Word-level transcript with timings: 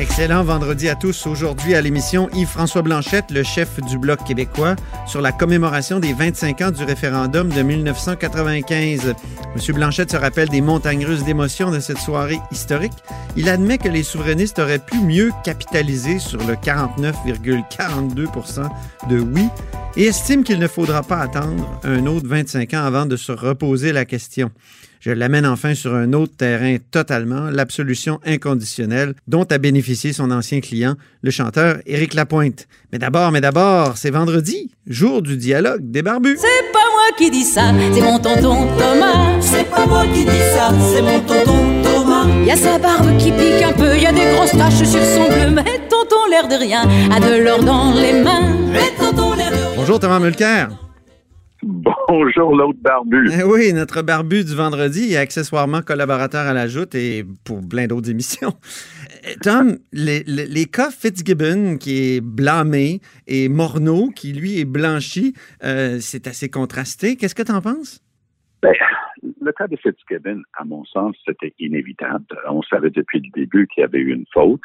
Excellent 0.00 0.42
vendredi 0.44 0.88
à 0.88 0.94
tous. 0.94 1.26
Aujourd'hui 1.26 1.74
à 1.74 1.82
l'émission, 1.82 2.30
Yves-François 2.32 2.80
Blanchette, 2.80 3.30
le 3.30 3.42
chef 3.42 3.78
du 3.82 3.98
Bloc 3.98 4.24
québécois, 4.24 4.74
sur 5.06 5.20
la 5.20 5.30
commémoration 5.30 6.00
des 6.00 6.14
25 6.14 6.62
ans 6.62 6.70
du 6.70 6.84
référendum 6.84 7.50
de 7.50 7.60
1995. 7.60 9.14
Monsieur 9.54 9.74
Blanchette 9.74 10.10
se 10.10 10.16
rappelle 10.16 10.48
des 10.48 10.62
montagnes 10.62 11.04
russes 11.04 11.24
d'émotions 11.24 11.70
de 11.70 11.80
cette 11.80 11.98
soirée 11.98 12.40
historique. 12.50 12.94
Il 13.36 13.50
admet 13.50 13.76
que 13.76 13.90
les 13.90 14.02
souverainistes 14.02 14.58
auraient 14.58 14.78
pu 14.78 14.96
mieux 15.00 15.32
capitaliser 15.44 16.18
sur 16.18 16.42
le 16.46 16.54
49,42% 16.54 18.70
de 19.10 19.20
oui 19.20 19.48
et 19.96 20.04
estime 20.04 20.44
qu'il 20.44 20.60
ne 20.60 20.68
faudra 20.68 21.02
pas 21.02 21.18
attendre 21.18 21.78
un 21.84 22.06
autre 22.06 22.26
25 22.26 22.72
ans 22.72 22.84
avant 22.84 23.04
de 23.04 23.16
se 23.16 23.32
reposer 23.32 23.92
la 23.92 24.06
question. 24.06 24.50
Je 25.00 25.10
l'amène 25.10 25.46
enfin 25.46 25.74
sur 25.74 25.94
un 25.94 26.12
autre 26.12 26.36
terrain 26.36 26.76
totalement, 26.90 27.48
l'absolution 27.48 28.20
inconditionnelle 28.26 29.14
dont 29.26 29.44
a 29.44 29.56
bénéficié 29.56 30.12
son 30.12 30.30
ancien 30.30 30.60
client, 30.60 30.94
le 31.22 31.30
chanteur 31.30 31.78
Éric 31.86 32.12
Lapointe. 32.12 32.68
Mais 32.92 32.98
d'abord, 32.98 33.32
mais 33.32 33.40
d'abord, 33.40 33.96
c'est 33.96 34.10
vendredi, 34.10 34.70
jour 34.86 35.22
du 35.22 35.38
dialogue 35.38 35.90
des 35.90 36.02
barbus. 36.02 36.36
C'est 36.36 36.70
pas 36.70 36.80
moi 36.92 37.16
qui 37.16 37.30
dis 37.30 37.44
ça, 37.44 37.72
c'est 37.94 38.02
mon 38.02 38.18
tonton 38.18 38.68
Thomas. 38.76 39.40
C'est 39.40 39.70
pas 39.70 39.86
moi 39.86 40.04
qui 40.12 40.26
dis 40.26 40.44
ça, 40.54 40.70
c'est 40.92 41.00
mon 41.00 41.20
tonton 41.20 41.82
Thomas. 41.82 42.26
Y 42.44 42.50
a 42.50 42.56
sa 42.56 42.78
barbe 42.78 43.16
qui 43.16 43.32
pique 43.32 43.62
un 43.64 43.72
peu, 43.72 43.96
y 43.96 44.04
a 44.04 44.12
des 44.12 44.34
grosses 44.34 44.52
taches 44.52 44.86
sur 44.86 45.02
son 45.02 45.28
bleu, 45.28 45.50
mais 45.50 45.80
tonton 45.88 46.26
l'air 46.30 46.46
de 46.46 46.56
rien, 46.56 46.82
a 47.10 47.18
de 47.18 47.42
l'or 47.42 47.64
dans 47.64 47.94
les 47.94 48.22
mains. 48.22 48.54
Mais 48.70 48.92
tonton 48.98 49.34
l'air 49.34 49.50
de 49.50 49.56
rien. 49.56 49.76
Bonjour 49.76 49.98
Thomas 49.98 50.18
Mulcair. 50.18 50.68
Bonjour 51.62 52.56
l'autre 52.56 52.78
barbu. 52.80 53.28
Eh 53.38 53.42
oui, 53.42 53.72
notre 53.74 54.02
barbu 54.02 54.44
du 54.44 54.54
vendredi 54.54 55.12
et 55.12 55.18
accessoirement 55.18 55.82
collaborateur 55.82 56.46
à 56.46 56.54
la 56.54 56.66
Joute 56.66 56.94
et 56.94 57.24
pour 57.44 57.60
plein 57.68 57.86
d'autres 57.86 58.10
émissions. 58.10 58.52
Eh, 59.24 59.36
Tom, 59.42 59.76
les, 59.92 60.22
les, 60.26 60.46
les 60.46 60.64
cas 60.64 60.90
Fitzgibbon 60.90 61.76
qui 61.76 62.16
est 62.16 62.20
blâmé 62.22 63.00
et 63.26 63.50
Morneau 63.50 64.08
qui 64.08 64.32
lui 64.32 64.58
est 64.58 64.64
blanchi, 64.64 65.34
euh, 65.62 65.98
c'est 66.00 66.26
assez 66.26 66.48
contrasté. 66.48 67.16
Qu'est-ce 67.16 67.34
que 67.34 67.42
tu 67.42 67.52
en 67.52 67.60
penses? 67.60 68.00
Ben, 68.62 68.72
le 69.22 69.52
cas 69.52 69.66
de 69.66 69.76
Fitzgibbon, 69.76 70.42
à 70.54 70.64
mon 70.64 70.84
sens, 70.84 71.14
c'était 71.26 71.52
inévitable. 71.58 72.24
On 72.48 72.62
savait 72.62 72.90
depuis 72.90 73.20
le 73.20 73.30
début 73.34 73.66
qu'il 73.66 73.82
y 73.82 73.84
avait 73.84 73.98
eu 73.98 74.14
une 74.14 74.26
faute. 74.32 74.60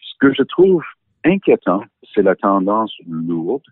Ce 0.00 0.12
que 0.20 0.34
je 0.34 0.42
trouve 0.42 0.82
inquiétant, 1.24 1.84
c'est 2.14 2.22
la 2.22 2.34
tendance 2.34 2.94
lourde 3.08 3.62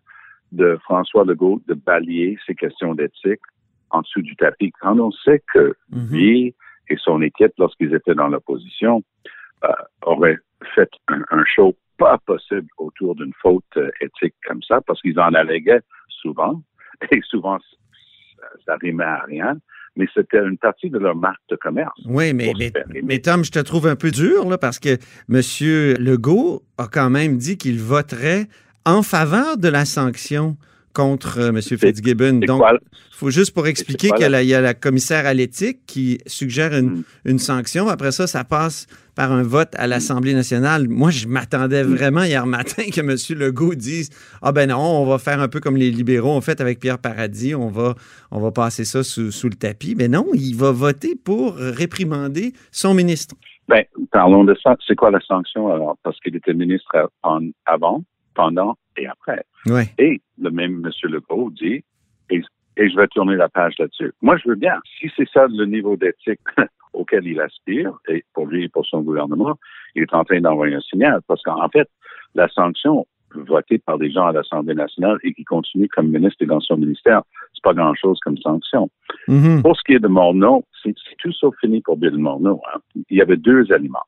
de 0.53 0.78
François 0.84 1.25
Legault 1.25 1.61
de 1.67 1.75
balayer 1.75 2.39
ces 2.47 2.55
questions 2.55 2.95
d'éthique 2.95 3.41
en 3.91 4.03
dessous 4.03 4.22
du 4.22 4.36
tapis. 4.36 4.72
Quand 4.81 4.98
on 4.98 5.11
sait 5.11 5.42
que 5.53 5.75
Mhm. 5.91 6.08
lui 6.11 6.55
et 6.89 6.97
son 6.97 7.20
équipe, 7.22 7.53
lorsqu'ils 7.58 7.95
étaient 7.95 8.14
dans 8.14 8.28
l'opposition, 8.28 9.03
euh, 9.64 9.69
auraient 10.03 10.39
fait 10.75 10.91
un, 11.08 11.23
un 11.30 11.45
show 11.45 11.75
pas 11.98 12.19
possible 12.27 12.69
autour 12.78 13.14
d'une 13.14 13.33
faute 13.41 13.64
euh, 13.77 13.91
éthique 14.00 14.34
comme 14.47 14.62
ça, 14.62 14.80
parce 14.86 15.00
qu'ils 15.00 15.19
en 15.20 15.33
alléguaient 15.34 15.83
souvent, 16.08 16.62
et 17.12 17.20
souvent 17.23 17.58
ça, 18.67 18.77
rimait 18.80 19.05
à 19.05 19.23
rien, 19.27 19.56
mais 19.97 20.06
c'était 20.12 20.39
une 20.42 20.58
partie 20.58 20.91
de 20.91 20.98
leur 20.98 21.14
marque 21.14 21.42
de 21.48 21.56
commerce. 21.56 21.98
Oui, 22.06 22.33
mais, 22.33 22.53
mais 23.05 23.19
Tom, 23.20 23.45
je 23.45 23.50
te 23.53 23.58
trouve 23.61 23.86
un 23.86 23.97
peu 23.97 24.11
dur 24.11 24.48
là, 24.48 24.58
parce 24.58 24.78
que 24.80 24.97
M. 25.30 25.97
Legault 26.03 26.62
a 26.79 26.89
quand 26.89 27.11
même 27.11 27.36
dit 27.36 27.57
qu'il 27.57 27.79
voterait 27.79 28.46
en 28.85 29.03
faveur 29.03 29.57
de 29.57 29.69
la 29.69 29.85
sanction 29.85 30.57
contre 30.93 31.39
euh, 31.39 31.48
M. 31.48 31.61
Fitzgibbon. 31.63 32.41
Donc, 32.47 32.63
il 32.70 33.17
faut 33.17 33.31
juste 33.31 33.55
pour 33.55 33.67
expliquer 33.67 34.11
qu'il 34.11 34.27
là? 34.27 34.43
y 34.43 34.53
a 34.53 34.61
la 34.61 34.75
commissaire 34.75 35.25
à 35.27 35.33
l'éthique 35.33 35.79
qui 35.87 36.19
suggère 36.27 36.75
une, 36.77 36.91
Mm. 36.91 37.03
une 37.25 37.39
sanction. 37.39 37.89
Après 37.89 38.13
ça, 38.13 38.27
ça 38.27 38.45
passe 38.45 38.87
par 39.15 39.33
un 39.33 39.42
vote 39.42 39.71
à 39.79 39.87
l'Assemblée 39.87 40.35
nationale. 40.35 40.89
Moi, 40.89 41.11
je 41.11 41.27
m'attendais 41.29 41.83
Mm. 41.85 41.95
vraiment 41.95 42.25
hier 42.25 42.45
matin 42.47 42.83
que 42.92 43.01
M. 43.01 43.17
Legault 43.39 43.75
dise 43.75 44.11
Ah 44.42 44.53
ben 44.53 44.69
non, 44.69 44.81
on 44.81 45.07
va 45.07 45.19
faire 45.19 45.41
un 45.41 45.48
peu 45.48 45.61
comme 45.61 45.77
les 45.79 45.91
libéraux 45.91 46.33
ont 46.37 46.41
fait 46.42 46.61
avec 46.61 46.79
Pierre 46.79 46.98
Paradis, 46.98 47.55
on 47.55 47.69
va, 47.69 47.95
on 48.31 48.41
va 48.41 48.51
passer 48.51 48.85
ça 48.85 49.03
sous, 49.03 49.31
sous 49.31 49.48
le 49.48 49.55
tapis. 49.57 49.95
Mais 49.97 50.09
non, 50.09 50.27
il 50.35 50.55
va 50.57 50.73
voter 50.73 51.15
pour 51.15 51.55
réprimander 51.57 52.53
son 52.71 52.92
ministre. 52.92 53.35
Ben, 53.69 53.85
parlons 54.11 54.45
de 54.45 54.55
ça. 54.63 54.77
C'est 54.87 54.97
quoi 54.97 55.11
la 55.11 55.21
sanction 55.21 55.73
alors? 55.73 55.97
Parce 56.03 56.19
qu'il 56.21 56.37
était 56.37 56.53
ministre 56.53 57.09
avant, 57.65 58.03
pendant 58.35 58.77
et 58.97 59.07
après. 59.07 59.45
Oui. 59.67 59.83
Et 59.98 60.20
le 60.39 60.51
même 60.51 60.85
M. 60.85 60.91
Legault 61.11 61.51
dit, 61.51 61.85
et, 62.31 62.43
et 62.77 62.91
je 62.91 62.97
vais 62.97 63.09
tourner 63.09 63.37
la 63.37 63.48
page 63.48 63.75
là-dessus. 63.79 64.13
Moi, 64.23 64.37
je 64.39 64.48
veux 64.48 64.57
bien. 64.57 64.75
Si 64.98 65.11
c'est 65.17 65.29
ça 65.29 65.47
le 65.48 65.65
niveau 65.67 65.97
d'éthique 65.97 66.41
auquel 66.92 67.27
il 67.27 67.41
aspire, 67.41 67.92
et 68.09 68.25
pour 68.35 68.47
lui 68.47 68.65
et 68.65 68.69
pour 68.69 68.87
son 68.87 69.01
gouvernement, 69.03 69.59
il 69.95 70.03
est 70.03 70.15
en 70.15 70.25
train 70.25 70.41
d'envoyer 70.41 70.75
un 70.75 70.81
signal. 70.81 71.21
Parce 71.27 71.42
qu'en 71.42 71.63
en 71.63 71.69
fait, 71.69 71.89
la 72.35 72.48
sanction 72.48 73.07
votée 73.35 73.79
par 73.79 73.98
des 73.98 74.11
gens 74.11 74.27
à 74.27 74.33
l'Assemblée 74.33 74.75
nationale 74.75 75.19
et 75.23 75.33
qui 75.33 75.45
continue 75.45 75.89
comme 75.89 76.09
ministre 76.09 76.42
et 76.42 76.47
dans 76.47 76.61
son 76.61 76.77
ministère, 76.77 77.23
c'est 77.55 77.63
pas 77.63 77.73
grand-chose 77.73 78.19
comme 78.21 78.37
sanction. 78.39 78.91
Mhm. 79.29 79.63
Pour 79.63 79.77
ce 79.77 79.83
qui 79.85 79.95
est 79.95 80.01
de 80.01 80.09
Morneau, 80.09 80.65
c'est 80.83 80.95
tout 81.19 81.33
sauf 81.33 81.55
fini 81.61 81.81
pour 81.81 81.97
Bill 81.97 82.17
Morneau. 82.19 82.61
hein. 82.73 82.79
Il 83.11 83.17
y 83.17 83.23
avait 83.23 83.37
deux 83.37 83.71
éléments. 83.73 84.05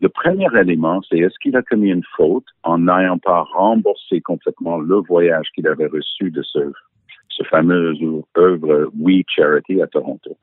Le 0.00 0.08
premier 0.08 0.46
élément, 0.60 1.00
c'est 1.08 1.18
est-ce 1.18 1.38
qu'il 1.40 1.56
a 1.56 1.62
commis 1.62 1.90
une 1.90 2.04
faute 2.16 2.44
en 2.62 2.78
n'ayant 2.78 3.18
pas 3.18 3.42
remboursé 3.54 4.20
complètement 4.20 4.78
le 4.78 4.96
voyage 4.96 5.48
qu'il 5.54 5.66
avait 5.66 5.86
reçu 5.86 6.30
de 6.30 6.42
ce, 6.42 6.58
ce 7.28 7.42
fameux 7.44 7.94
œuvre 8.36 8.90
We 8.98 9.22
Charity 9.26 9.80
à 9.80 9.86
Toronto? 9.86 10.36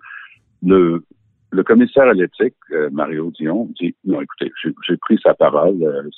Le, 0.64 1.04
le 1.52 1.64
commissaire 1.64 2.06
à 2.06 2.14
l'éthique, 2.14 2.56
euh, 2.72 2.90
Mario 2.92 3.32
Dion, 3.32 3.70
dit 3.80 3.96
non, 4.06 4.22
écoutez, 4.22 4.52
j'ai 4.88 4.98
pris 4.98 5.20
sa 5.22 5.34
parole. 5.36 5.82
euh, 5.84 6.10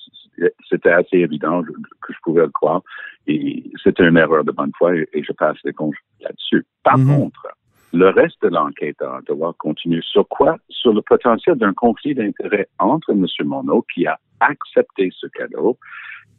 c'était 0.70 0.92
assez 0.92 1.18
évident 1.18 1.62
que 1.64 2.14
je 2.14 2.18
pouvais 2.24 2.44
le 2.44 2.50
croire. 2.50 2.82
Et 3.28 3.72
c'était 3.84 4.08
une 4.08 4.18
erreur 4.18 4.44
de 4.44 4.52
bonne 4.52 4.72
foi 4.78 4.96
et, 4.96 5.08
et 5.14 5.24
je 5.24 5.32
passe 5.34 5.58
les 5.66 5.74
congés 5.74 5.98
là-dessus. 6.22 6.66
Par 6.84 6.98
Mhm. 6.98 7.08
contre, 7.08 7.48
le 7.96 8.10
reste 8.10 8.42
de 8.42 8.50
l'enquête 8.50 9.02
à 9.02 9.20
Ottawa 9.20 9.56
continue 9.58 10.02
sur 10.04 10.28
quoi? 10.28 10.58
Sur 10.70 10.94
le 10.94 11.02
potentiel 11.02 11.56
d'un 11.56 11.74
conflit 11.74 12.14
d'intérêts 12.14 12.68
entre 12.78 13.12
M. 13.12 13.26
Monod, 13.46 13.84
qui 13.94 14.06
a 14.06 14.20
accepté 14.42 15.10
ce 15.18 15.28
cadeau, 15.28 15.78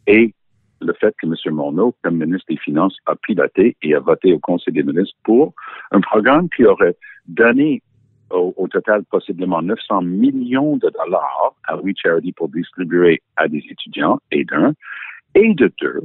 et 0.06 0.34
le 0.82 0.92
fait 0.92 1.14
que 1.18 1.26
M. 1.26 1.54
Monod, 1.54 1.94
comme 2.04 2.18
ministre 2.18 2.46
des 2.50 2.58
Finances, 2.58 2.98
a 3.06 3.16
piloté 3.16 3.74
et 3.82 3.94
a 3.94 4.00
voté 4.00 4.34
au 4.34 4.38
Conseil 4.38 4.74
des 4.74 4.82
ministres 4.82 5.16
pour 5.24 5.54
un 5.92 6.00
programme 6.00 6.50
qui 6.50 6.66
aurait 6.66 6.96
donné 7.26 7.82
au, 8.28 8.68
total 8.70 9.04
possiblement 9.04 9.62
900 9.62 10.02
millions 10.02 10.76
de 10.76 10.90
dollars 10.90 11.54
à 11.64 11.76
We 11.78 11.94
Charity 11.96 12.32
pour 12.32 12.50
distribuer 12.50 13.22
à 13.36 13.48
des 13.48 13.64
étudiants, 13.70 14.18
et 14.30 14.44
d'un, 14.44 14.74
et 15.34 15.54
de 15.54 15.72
deux, 15.80 16.02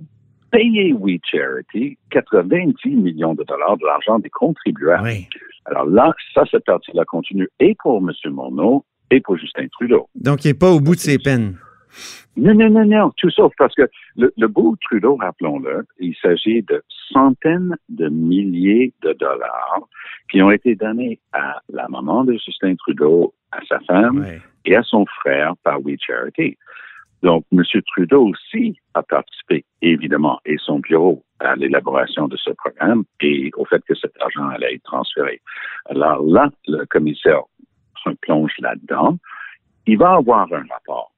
payer 0.52 0.94
We 0.94 1.20
Charity 1.24 1.98
90 2.12 2.96
millions 2.96 3.34
de 3.34 3.44
dollars 3.44 3.78
de 3.78 3.86
l'argent 3.86 4.20
des 4.20 4.30
contribuables. 4.30 5.04
Oui. 5.04 5.28
Alors 5.66 5.86
là, 5.86 6.14
ça, 6.34 6.44
cette 6.50 6.66
partie-là 6.66 7.06
continue 7.06 7.48
et 7.60 7.76
pour 7.82 7.98
M. 8.00 8.12
Monod 8.34 8.82
et 9.12 9.22
pour 9.22 9.38
Justin 9.38 9.68
Trudeau. 9.72 10.08
Donc, 10.16 10.44
il 10.46 10.50
n'est 10.50 10.54
pas 10.54 10.72
au 10.72 10.80
bout 10.80 10.96
de 10.96 11.00
ses 11.00 11.18
peines. 11.18 11.58
Non, 12.38 12.54
non, 12.54 12.70
non, 12.70 12.86
non, 12.86 13.12
tout 13.18 13.30
sauf 13.30 13.52
parce 13.58 13.76
que 13.76 13.84
le, 14.16 14.32
le 14.38 14.48
beau 14.48 14.78
Trudeau, 14.82 15.18
rappelons-le, 15.18 15.86
il 16.00 16.16
s'agit 16.22 16.62
de 16.64 16.82
centaines 17.12 17.76
de 17.90 18.08
milliers 18.08 18.94
de 19.04 19.12
dollars 19.14 19.82
qui 20.32 20.42
ont 20.42 20.50
été 20.52 20.76
donnés 20.76 21.20
à 21.34 21.60
la 21.70 21.90
maman 21.90 22.24
de 22.24 22.34
Justin 22.34 22.76
Trudeau, 22.76 23.34
à 23.52 23.60
sa 23.68 23.80
femme 23.82 24.20
Ouais. 24.22 24.42
et 24.64 24.76
à 24.78 24.84
son 24.84 25.06
frère 25.06 25.56
par 25.64 25.84
We 25.84 25.98
Charity. 26.00 26.58
Donc, 27.24 27.46
M. 27.52 27.64
Trudeau 27.88 28.28
aussi 28.30 28.78
a 28.94 29.04
participé, 29.04 29.64
évidemment, 29.82 30.40
et 30.46 30.56
son 30.58 30.80
bureau 30.80 31.24
à 31.40 31.56
l'élaboration 31.56 32.28
de 32.28 32.38
ce 32.38 32.52
programme 32.52 33.04
et 33.22 33.52
au 33.58 33.66
fait 33.66 33.84
que 33.88 33.96
cet 33.96 34.12
argent 34.22 34.48
allait 34.50 34.76
être 34.76 34.84
transféré. 34.84 35.42
Alors 35.90 36.22
là, 36.26 36.50
le 36.68 36.86
commissaire 36.86 37.42
se 38.04 38.10
plonge 38.22 38.54
là-dedans. 38.60 39.18
Il 39.88 39.98
va 39.98 40.14
avoir 40.16 40.52
un 40.54 40.64
rapport 40.70 41.12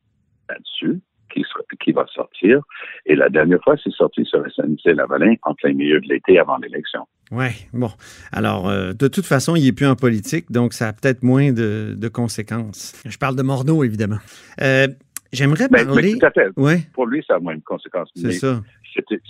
là-dessus 0.49 0.99
qui, 1.33 1.41
sera- 1.43 1.63
qui 1.81 1.91
va 1.93 2.05
sortir. 2.13 2.59
Et 3.05 3.15
la 3.15 3.29
dernière 3.29 3.61
fois, 3.63 3.75
c'est 3.83 3.91
sorti 3.93 4.23
sur 4.25 4.43
SNC 4.45 4.93
Lavalin 4.93 5.35
en 5.43 5.53
plein 5.55 5.73
milieu 5.73 5.99
de 5.99 6.07
l'été 6.07 6.37
avant 6.37 6.57
l'élection. 6.57 7.07
Oui, 7.31 7.47
bon. 7.73 7.89
Alors, 8.31 8.69
euh, 8.69 8.93
de 8.93 9.07
toute 9.07 9.25
façon, 9.25 9.55
il 9.55 9.63
n'est 9.65 9.71
plus 9.71 9.87
en 9.87 9.95
politique, 9.95 10.51
donc 10.51 10.73
ça 10.73 10.89
a 10.89 10.93
peut-être 10.93 11.23
moins 11.23 11.51
de, 11.51 11.95
de 11.97 12.07
conséquences. 12.07 13.01
Je 13.05 13.17
parle 13.17 13.35
de 13.35 13.41
Morneau, 13.41 13.83
évidemment. 13.83 14.19
Euh, 14.61 14.87
J'aimerais 15.33 15.67
Mais, 15.71 15.79
mais 15.79 15.85
parler. 15.85 16.17
tout 16.19 16.25
à 16.25 16.31
fait. 16.31 16.49
Oui, 16.55 16.73
Pour 16.93 17.07
lui, 17.07 17.23
ça 17.27 17.35
a 17.35 17.39
moins 17.39 17.55
de 17.55 17.61
conséquences. 17.63 18.09
c'est 18.15 18.27
Mais 18.27 18.33
ça. 18.33 18.61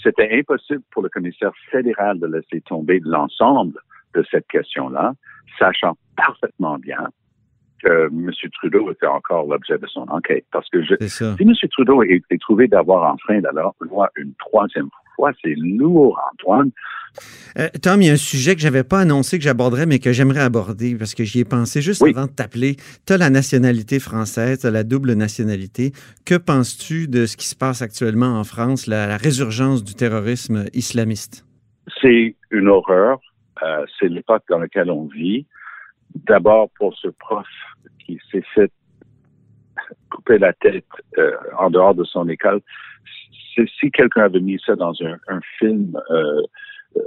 c'était 0.04 0.38
impossible 0.38 0.82
pour 0.92 1.02
le 1.02 1.10
commissaire 1.10 1.52
fédéral 1.72 2.20
de 2.20 2.28
laisser 2.28 2.62
tomber 2.62 3.00
l'ensemble 3.04 3.80
de 4.14 4.24
cette 4.30 4.48
question-là 4.48 5.14
sachant 5.58 5.98
parfaitement 6.16 6.78
bien 6.78 7.08
que 7.84 8.08
M. 8.08 8.32
Trudeau 8.54 8.92
était 8.92 9.08
encore 9.08 9.46
l'objet 9.48 9.78
de 9.78 9.88
son 9.88 10.02
enquête. 10.10 10.46
Parce 10.52 10.70
que 10.70 10.84
je, 10.84 10.96
si 11.08 11.24
M. 11.24 11.54
Trudeau 11.72 12.02
est, 12.04 12.22
trouvé 12.40 12.68
d'avoir 12.68 13.14
enfreint 13.14 13.42
la 13.42 13.52
loi 13.52 14.10
une 14.16 14.34
troisième 14.36 14.90
fois, 15.15 15.31
c'est 15.42 15.56
lourd, 15.56 16.19
Antoine. 16.33 16.71
Euh, 17.60 17.68
Tom, 17.81 18.01
il 18.01 18.07
y 18.07 18.10
a 18.10 18.13
un 18.13 18.18
sujet 18.18 18.56
que 18.56 18.62
j'avais 18.62 18.83
pas 18.83 19.01
annoncé 19.01 19.38
que 19.38 19.44
j'aborderais, 19.44 19.86
mais 19.86 20.00
que 20.00 20.12
j'aimerais 20.12 20.42
aborder 20.42 20.95
parce 20.95 21.13
que 21.13 21.24
j'y 21.24 21.42
ai 21.42 21.45
pensé 21.45 21.81
juste 21.81 22.04
avant 22.04 22.25
de 22.25 22.31
t'appeler. 22.31 22.75
Tu 23.06 23.13
as 23.13 23.18
la 23.18 23.30
nationalité 23.30 24.00
française, 24.00 24.60
tu 24.60 24.68
as 24.68 24.71
la 24.71 24.83
double 24.83 25.13
nationalité. 25.13 25.92
Que 26.25 26.36
penses-tu 26.36 27.07
de 27.07 27.25
ce 27.25 27.38
qui 27.38 27.48
se 27.48 27.56
passe 27.56 27.81
actuellement 27.81 28.39
en 28.39 28.44
France, 28.44 28.88
la, 28.88 29.18
résurgence 29.18 29.83
du 29.83 29.94
terrorisme 29.94 30.65
islamiste? 30.74 31.45
C'est 32.01 32.36
une 32.50 32.68
horreur. 32.68 33.19
Euh, 33.62 33.86
c'est 34.00 34.07
l'époque 34.07 34.44
dans 34.50 34.60
laquelle 34.60 34.89
on 34.89 35.06
vit. 35.06 35.45
D'abord 36.15 36.69
pour 36.77 36.95
ce 36.98 37.07
prof 37.07 37.48
qui 38.06 38.19
s'est 38.31 38.44
fait 38.56 38.71
couper 40.10 40.38
la 40.38 40.54
tête 40.54 40.86
euh, 41.18 41.31
en 41.57 41.69
dehors 41.69 41.95
de 41.95 42.04
son 42.04 42.27
école. 42.30 42.62
Si 43.56 43.92
quelqu'un 43.92 44.24
avait 44.24 44.40
mis 44.40 44.60
ça 44.66 44.76
dans 44.76 44.94
un, 45.02 45.40
film, 45.60 46.00
euh, 46.12 46.42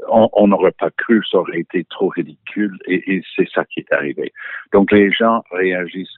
on 0.08 0.48
n'aurait 0.48 0.74
pas 0.78 0.90
cru, 0.90 1.22
ça 1.30 1.38
aurait 1.38 1.60
été 1.60 1.84
trop 1.84 2.08
ridicule, 2.08 2.76
et, 2.86 3.22
c'est 3.34 3.48
ça 3.54 3.64
qui 3.64 3.80
est 3.80 3.92
arrivé. 3.92 4.32
Donc 4.72 4.92
les 4.92 5.10
gens 5.12 5.42
réagissent 5.50 6.16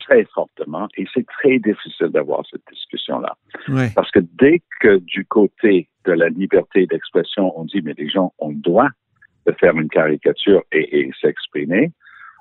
très 0.00 0.24
fortement, 0.34 0.88
et 0.96 1.06
c'est 1.14 1.26
très 1.26 1.58
difficile 1.58 2.08
d'avoir 2.08 2.44
cette 2.50 2.62
discussion-là. 2.72 3.36
Parce 3.94 4.10
que 4.10 4.20
dès 4.38 4.60
que 4.80 4.98
du 4.98 5.24
côté 5.24 5.88
de 6.04 6.12
la 6.12 6.28
liberté 6.28 6.86
d'expression, 6.86 7.58
on 7.58 7.64
dit, 7.64 7.80
mais 7.82 7.94
les 7.96 8.08
gens 8.08 8.32
ont 8.38 8.48
le 8.48 8.56
droit 8.56 8.88
de 9.46 9.52
faire 9.52 9.76
une 9.76 9.88
caricature 9.88 10.62
et, 10.72 11.00
et 11.00 11.10
s'exprimer, 11.20 11.92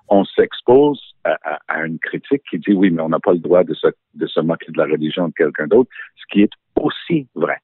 on 0.09 0.25
s'expose 0.25 0.99
à, 1.23 1.85
une 1.85 1.99
critique 1.99 2.41
qui 2.49 2.57
dit 2.59 2.73
oui, 2.73 2.89
mais 2.89 3.01
on 3.01 3.09
n'a 3.09 3.19
pas 3.19 3.33
le 3.33 3.39
droit 3.39 3.63
de 3.63 3.73
se, 3.73 3.87
de 4.15 4.27
se 4.27 4.39
moquer 4.39 4.71
de 4.71 4.77
la 4.77 4.85
religion 4.85 5.27
de 5.27 5.33
quelqu'un 5.33 5.67
d'autre, 5.67 5.89
ce 6.15 6.23
qui 6.31 6.41
est 6.41 6.53
aussi 6.83 7.27
vrai. 7.35 7.57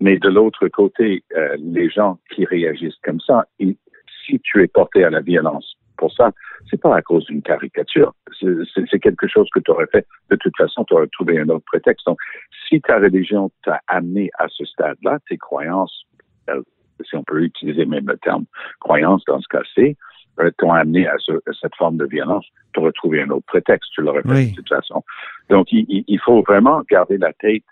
Mais 0.00 0.18
de 0.18 0.28
l'autre 0.28 0.68
côté, 0.68 1.22
euh, 1.36 1.56
les 1.58 1.90
gens 1.90 2.18
qui 2.34 2.44
réagissent 2.44 2.98
comme 3.02 3.20
ça, 3.20 3.44
si 3.58 4.40
tu 4.42 4.62
es 4.62 4.68
porté 4.68 5.04
à 5.04 5.10
la 5.10 5.20
violence 5.20 5.76
pour 5.96 6.12
ça, 6.12 6.32
c'est 6.70 6.80
pas 6.80 6.96
à 6.96 7.02
cause 7.02 7.26
d'une 7.26 7.42
caricature. 7.42 8.14
C'est 8.40 8.98
quelque 9.00 9.28
chose 9.28 9.48
que 9.52 9.60
tu 9.60 9.70
aurais 9.70 9.88
fait. 9.92 10.06
De 10.30 10.36
toute 10.36 10.56
façon, 10.56 10.84
tu 10.84 10.94
aurais 10.94 11.08
trouvé 11.08 11.38
un 11.38 11.48
autre 11.50 11.64
prétexte. 11.66 12.06
Donc, 12.06 12.18
si 12.66 12.80
ta 12.80 12.98
religion 12.98 13.50
t'a 13.64 13.80
amené 13.86 14.30
à 14.38 14.46
ce 14.48 14.64
stade-là, 14.64 15.18
tes 15.28 15.36
croyances, 15.36 16.06
euh, 16.48 16.62
si 17.04 17.16
on 17.16 17.22
peut 17.22 17.42
utiliser 17.42 17.84
même 17.84 18.06
le 18.06 18.16
terme 18.16 18.46
croyance 18.80 19.22
dans 19.26 19.40
ce 19.40 19.48
cas-ci, 19.48 19.96
euh, 20.40 20.50
t'ont 20.56 20.72
amené 20.72 21.06
à, 21.06 21.16
cette 21.60 21.74
forme 21.76 21.98
de 21.98 22.06
violence, 22.06 22.46
tu 22.72 22.80
aurais 22.80 22.92
trouvé 22.92 23.22
un 23.22 23.30
autre 23.30 23.46
prétexte, 23.46 23.90
tu 23.92 24.00
l'aurais 24.00 24.22
fait 24.22 24.50
de 24.50 24.54
toute 24.54 24.68
façon. 24.68 25.02
Donc, 25.50 25.68
il, 25.70 26.20
faut 26.24 26.42
vraiment 26.42 26.82
garder 26.88 27.18
la 27.18 27.32
tête 27.34 27.64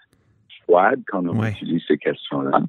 froide 0.69 1.01
quand 1.07 1.27
on 1.27 1.45
utilise 1.45 1.83
ces 1.87 1.99
questions-là 1.99 2.61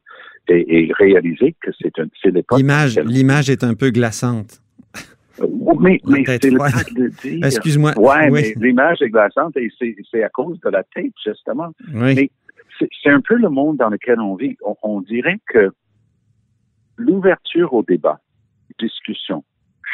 et, 0.48 0.92
réaliser 0.98 1.56
que 1.62 1.72
c'est 1.80 2.32
l'époque. 2.32 2.58
L'image, 2.58 3.00
l'image 3.00 3.50
est 3.50 3.64
un 3.64 3.76
peu 3.76 3.92
glaçante. 3.92 4.62
Euh, 5.42 5.46
mais, 5.80 6.00
mais 6.06 6.24
c'est 6.26 6.50
le 6.50 6.58
cas 6.58 6.84
de 6.96 7.08
dire. 7.22 7.46
Excuse-moi. 7.46 7.98
Ouais, 7.98 8.30
mais 8.30 8.54
l'image 8.58 9.02
est 9.02 9.10
glaçante 9.10 9.56
et 9.58 9.70
c'est 10.12 10.24
à 10.24 10.30
cause 10.30 10.60
de 10.62 10.70
la 10.70 10.84
tête, 10.84 11.14
justement. 11.24 11.70
Mais 11.92 12.30
c'est 12.80 13.10
un 13.10 13.22
peu 13.22 13.36
le 13.36 13.50
monde 13.50 13.78
dans 13.78 13.90
lequel 13.90 14.20
on 14.20 14.36
vit. 14.36 14.58
on 14.84 15.02
dirait 15.02 15.40
que 15.48 15.72
l'ouverture 16.98 17.74
au 17.74 17.84
débat, 17.84 18.20
discussion, 18.80 19.44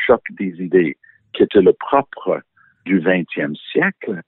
choc 0.05 0.21
des 0.31 0.55
idées, 0.61 0.97
qui 1.33 1.43
était 1.43 1.61
le 1.61 1.73
propre 1.73 2.41
du 2.85 2.99
20e 2.99 3.55
siècle, 3.71 4.21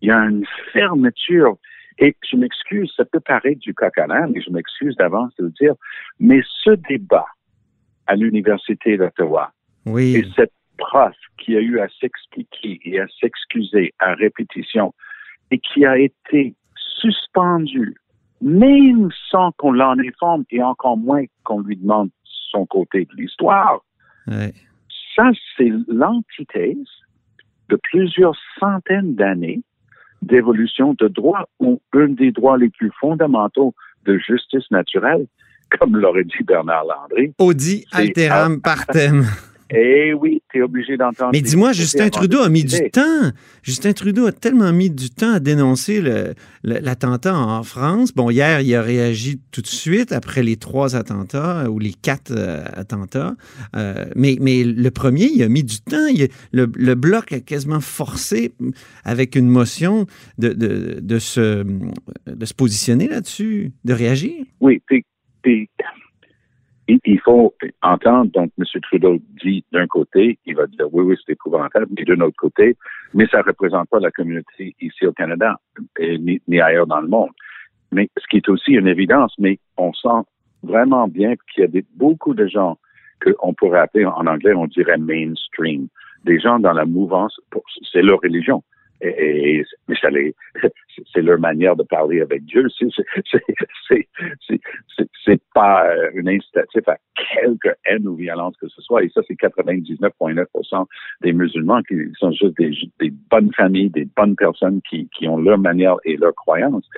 il 0.00 0.08
y 0.08 0.12
a 0.12 0.18
une 0.18 0.44
fermeture. 0.72 1.56
Et 1.98 2.16
je 2.28 2.36
m'excuse, 2.36 2.92
ça 2.96 3.04
peut 3.04 3.20
paraître 3.20 3.60
du 3.60 3.72
coq 3.72 3.96
à 3.98 4.06
mais 4.26 4.40
je 4.40 4.50
m'excuse 4.50 4.96
d'avance 4.96 5.32
de 5.38 5.44
le 5.44 5.50
dire, 5.50 5.74
mais 6.18 6.40
ce 6.62 6.70
débat 6.70 7.26
à 8.06 8.16
l'Université 8.16 8.96
d'Ottawa, 8.96 9.52
oui. 9.86 10.16
et 10.16 10.26
cette 10.36 10.52
prof 10.76 11.14
qui 11.38 11.56
a 11.56 11.60
eu 11.60 11.78
à 11.78 11.88
s'expliquer 12.00 12.80
et 12.84 13.00
à 13.00 13.06
s'excuser 13.20 13.94
à 14.00 14.14
répétition, 14.14 14.92
et 15.50 15.58
qui 15.58 15.86
a 15.86 15.96
été 15.98 16.54
suspendue, 16.76 17.94
même 18.40 19.08
sans 19.30 19.52
qu'on 19.52 19.72
l'en 19.72 19.98
informe 19.98 20.44
et 20.50 20.62
encore 20.62 20.96
moins 20.96 21.24
qu'on 21.44 21.60
lui 21.60 21.76
demande 21.76 22.10
son 22.50 22.66
côté 22.66 23.04
de 23.04 23.16
l'histoire, 23.16 23.80
ça, 24.26 25.30
c'est 25.56 25.70
l'antithèse 25.88 26.88
de 27.68 27.76
plusieurs 27.76 28.36
centaines 28.58 29.14
d'années 29.14 29.62
d'évolution 30.24 30.94
de 30.98 31.08
droit 31.08 31.48
ou 31.60 31.80
un 31.92 32.08
des 32.08 32.32
droits 32.32 32.58
les 32.58 32.68
plus 32.68 32.90
fondamentaux 33.00 33.74
de 34.04 34.18
justice 34.18 34.70
naturelle, 34.70 35.26
comme 35.78 35.96
l'aurait 35.96 36.24
dit 36.24 36.42
Bernard 36.46 36.84
Landry. 36.84 37.32
Audi 37.38 37.84
alteram 37.92 38.60
partem. 38.60 39.24
Eh 39.70 40.12
oui, 40.12 40.42
tu 40.52 40.58
es 40.58 40.62
obligé 40.62 40.96
d'entendre. 40.96 41.30
Mais 41.32 41.40
dis-moi, 41.40 41.72
Justin 41.72 42.10
Trudeau 42.10 42.40
a 42.40 42.48
mis 42.48 42.64
du 42.64 42.90
temps. 42.90 43.30
Justin 43.62 43.92
Trudeau 43.92 44.26
a 44.26 44.32
tellement 44.32 44.72
mis 44.72 44.90
du 44.90 45.10
temps 45.10 45.32
à 45.32 45.40
dénoncer 45.40 46.02
l'attentat 46.62 47.36
en 47.36 47.62
France. 47.62 48.12
Bon, 48.14 48.30
hier, 48.30 48.60
il 48.60 48.74
a 48.74 48.82
réagi 48.82 49.40
tout 49.50 49.62
de 49.62 49.66
suite 49.66 50.12
après 50.12 50.42
les 50.42 50.56
trois 50.56 50.96
attentats 50.96 51.70
ou 51.70 51.78
les 51.78 51.92
quatre 51.92 52.32
euh, 52.32 52.64
attentats. 52.74 53.34
Euh, 53.74 54.04
mais, 54.16 54.36
mais 54.40 54.64
le 54.64 54.90
premier, 54.90 55.30
il 55.34 55.42
a 55.42 55.48
mis 55.48 55.64
du 55.64 55.80
temps. 55.80 56.08
le, 56.52 56.94
bloc 56.94 57.32
a 57.32 57.40
quasiment 57.40 57.80
forcé 57.80 58.54
avec 59.04 59.34
une 59.34 59.48
motion 59.48 60.06
de, 60.38 60.50
de, 60.50 61.00
de 61.00 61.18
se, 61.18 61.64
de 62.26 62.44
se 62.44 62.54
positionner 62.54 63.08
là-dessus, 63.08 63.72
de 63.84 63.92
réagir. 63.92 64.44
Oui, 64.60 64.80
puis 64.86 65.04
il 66.88 67.20
faut 67.20 67.54
entendre, 67.82 68.30
donc, 68.32 68.50
M. 68.58 68.64
Trudeau 68.82 69.18
dit 69.42 69.64
d'un 69.72 69.86
côté, 69.86 70.38
il 70.44 70.54
va 70.54 70.66
dire 70.66 70.86
oui, 70.92 71.04
oui, 71.04 71.16
c'est 71.24 71.32
épouvantable, 71.32 71.86
mais 71.96 72.04
d'un 72.04 72.20
autre 72.20 72.36
côté, 72.36 72.76
mais 73.14 73.26
ça 73.28 73.38
ne 73.38 73.44
représente 73.44 73.88
pas 73.88 74.00
la 74.00 74.10
communauté 74.10 74.74
ici 74.80 75.06
au 75.06 75.12
Canada, 75.12 75.56
ni, 75.98 76.40
ailleurs 76.60 76.86
dans 76.86 77.00
le 77.00 77.08
monde. 77.08 77.30
Mais 77.92 78.08
ce 78.18 78.26
qui 78.28 78.38
est 78.38 78.48
aussi 78.48 78.72
une 78.72 78.88
évidence, 78.88 79.34
mais 79.38 79.58
on 79.76 79.92
sent 79.92 80.28
vraiment 80.62 81.08
bien 81.08 81.34
qu'il 81.52 81.62
y 81.62 81.64
a 81.64 81.68
des, 81.68 81.84
beaucoup 81.96 82.34
de 82.34 82.46
gens 82.46 82.78
qu'on 83.22 83.54
pourrait 83.54 83.80
appeler 83.80 84.04
en 84.04 84.26
anglais, 84.26 84.52
on 84.54 84.66
dirait 84.66 84.98
mainstream, 84.98 85.88
des 86.24 86.38
gens 86.40 86.58
dans 86.58 86.72
la 86.72 86.84
mouvance, 86.84 87.38
c'est 87.92 88.02
leur 88.02 88.20
religion 88.20 88.62
et, 89.00 89.64
mais 89.88 89.96
ça 89.96 90.08
c'est 91.12 91.22
leur 91.22 91.38
manière 91.38 91.76
de 91.76 91.82
parler 91.82 92.20
avec 92.20 92.44
Dieu. 92.44 92.66
C'est 95.24 95.42
pas 95.54 95.88
une 96.14 96.28
incitatif 96.28 96.88
à 96.88 96.96
quelque 97.16 97.74
haine 97.86 98.06
ou 98.06 98.14
violence 98.14 98.56
que 98.56 98.68
ce 98.68 98.80
soit. 98.82 99.04
Et 99.04 99.08
ça, 99.10 99.20
c'est 99.26 99.34
99,9% 99.34 100.86
des 101.22 101.32
musulmans 101.32 101.82
qui 101.82 101.96
sont 102.18 102.32
juste 102.32 102.56
des, 102.58 102.72
des, 103.00 103.12
bonnes 103.30 103.52
familles, 103.52 103.90
des 103.90 104.08
bonnes 104.16 104.36
personnes 104.36 104.80
qui, 104.88 105.08
qui 105.16 105.26
ont 105.28 105.38
leur 105.38 105.58
manière 105.58 105.96
et 106.04 106.16
leur 106.16 106.34
croyance. 106.34 106.88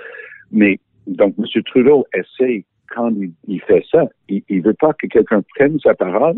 Mais 0.51 0.79
donc, 1.07 1.35
M. 1.39 1.63
Trudeau 1.65 2.07
essaie, 2.13 2.65
quand 2.95 3.11
il, 3.11 3.33
il 3.47 3.61
fait 3.63 3.85
ça, 3.91 4.07
il, 4.29 4.43
il 4.49 4.63
veut 4.63 4.75
pas 4.75 4.93
que 4.95 5.07
quelqu'un 5.07 5.43
prenne 5.55 5.79
sa 5.81 5.95
parole 5.95 6.37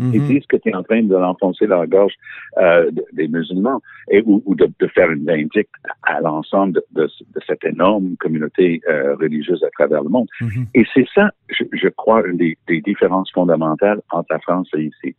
ils 0.00 0.20
mhm. 0.20 0.28
disent 0.28 0.46
que 0.46 0.56
tu 0.56 0.70
es 0.70 0.74
en 0.74 0.82
train 0.82 1.02
de 1.02 1.14
l'enfoncer 1.14 1.66
dans 1.66 1.80
la 1.80 1.86
gorge 1.86 2.14
euh, 2.58 2.90
des 3.12 3.28
musulmans 3.28 3.80
et 4.10 4.22
ou, 4.24 4.54
de, 4.54 4.68
faire 4.88 5.10
une 5.10 5.24
vindicte 5.24 5.70
à 6.02 6.20
l'ensemble 6.20 6.80
de, 6.92 7.08
cette 7.46 7.64
énorme 7.64 8.16
communauté 8.18 8.80
euh, 8.88 9.14
religieuse 9.16 9.62
à 9.62 9.70
travers 9.70 10.02
le 10.02 10.08
monde. 10.08 10.28
Mhm. 10.40 10.66
Et 10.74 10.84
c'est 10.94 11.06
ça, 11.14 11.30
je, 11.48 11.88
crois, 11.88 12.26
une 12.26 12.38
des, 12.38 12.56
des, 12.66 12.80
différences 12.80 13.30
fondamentales 13.32 14.00
entre 14.10 14.28
la 14.30 14.38
France 14.40 14.68
et 14.76 14.84
ici. 14.84 15.14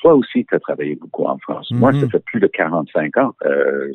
Toi 0.00 0.14
aussi, 0.14 0.46
tu 0.46 0.54
as 0.54 0.60
travaillé 0.60 0.94
beaucoup 0.94 1.24
en 1.24 1.36
France. 1.38 1.70
Moi, 1.72 1.92
ça 1.92 1.98
mhm. 1.98 2.10
fait 2.10 2.24
plus 2.24 2.40
de 2.40 2.46
45 2.46 3.16
ans. 3.18 3.34
Euh, 3.44 3.92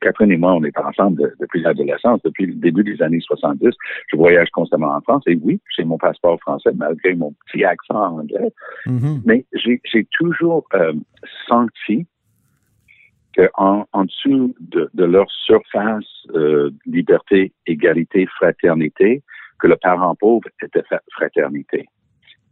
Catherine 0.00 0.32
et 0.32 0.36
moi, 0.36 0.54
on 0.54 0.64
est 0.64 0.76
ensemble 0.76 1.34
depuis 1.40 1.62
l'adolescence, 1.62 2.20
depuis 2.24 2.46
le 2.46 2.54
début 2.54 2.82
des 2.82 3.00
années 3.00 3.20
70. 3.20 3.70
Je 4.10 4.16
voyage 4.16 4.50
constamment 4.50 4.92
en 4.92 5.00
France. 5.00 5.22
Et 5.26 5.38
oui, 5.40 5.60
j'ai 5.76 5.84
mon 5.84 5.98
passeport 5.98 6.38
français, 6.40 6.70
malgré 6.74 7.14
mon 7.14 7.32
petit 7.46 7.64
accent 7.64 8.18
anglais. 8.18 8.52
Mhm. 8.86 9.22
Mais 9.24 9.44
j'ai 9.54 10.06
toujours 10.12 10.66
euh, 10.74 10.94
senti 11.46 12.06
qu'en 13.36 13.86
en, 13.92 14.04
dessous 14.04 14.54
de, 14.58 14.90
de, 14.94 15.04
leur 15.04 15.30
surface 15.30 16.26
euh, 16.34 16.70
liberté, 16.86 17.52
égalité, 17.66 18.26
fraternité, 18.26 19.22
que 19.60 19.68
le 19.68 19.76
parent 19.76 20.16
pauvre 20.16 20.48
était 20.60 20.82
fraternité 21.12 21.86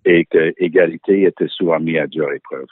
et 0.05 0.25
que 0.27 0.53
égalité 0.59 1.25
était 1.25 1.49
souvent 1.49 1.81
mise 1.81 1.99
à 1.99 2.07
dure 2.07 2.33
épreuve. 2.33 2.67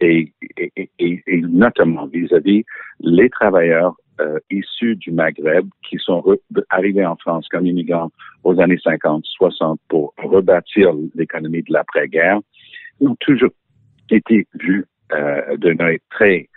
Et, 0.00 0.32
et, 0.56 0.90
et, 0.98 1.22
et 1.26 1.40
notamment 1.40 2.06
vis-à-vis 2.06 2.64
les 3.00 3.28
travailleurs 3.30 3.96
euh, 4.20 4.38
issus 4.50 4.94
du 4.96 5.10
Maghreb 5.10 5.66
qui 5.88 5.96
sont 5.98 6.24
arrivés 6.70 7.04
en 7.04 7.16
France 7.16 7.48
comme 7.48 7.66
immigrants 7.66 8.10
aux 8.44 8.60
années 8.60 8.78
50, 8.82 9.24
60 9.24 9.80
pour 9.88 10.14
rebâtir 10.18 10.92
l'économie 11.14 11.62
de 11.62 11.72
l'après-guerre, 11.72 12.38
ont 13.00 13.16
toujours 13.20 13.50
été 14.10 14.46
vus 14.54 14.84
euh, 15.12 15.56
d'un 15.56 15.78
œil 15.80 15.98
très, 16.10 16.48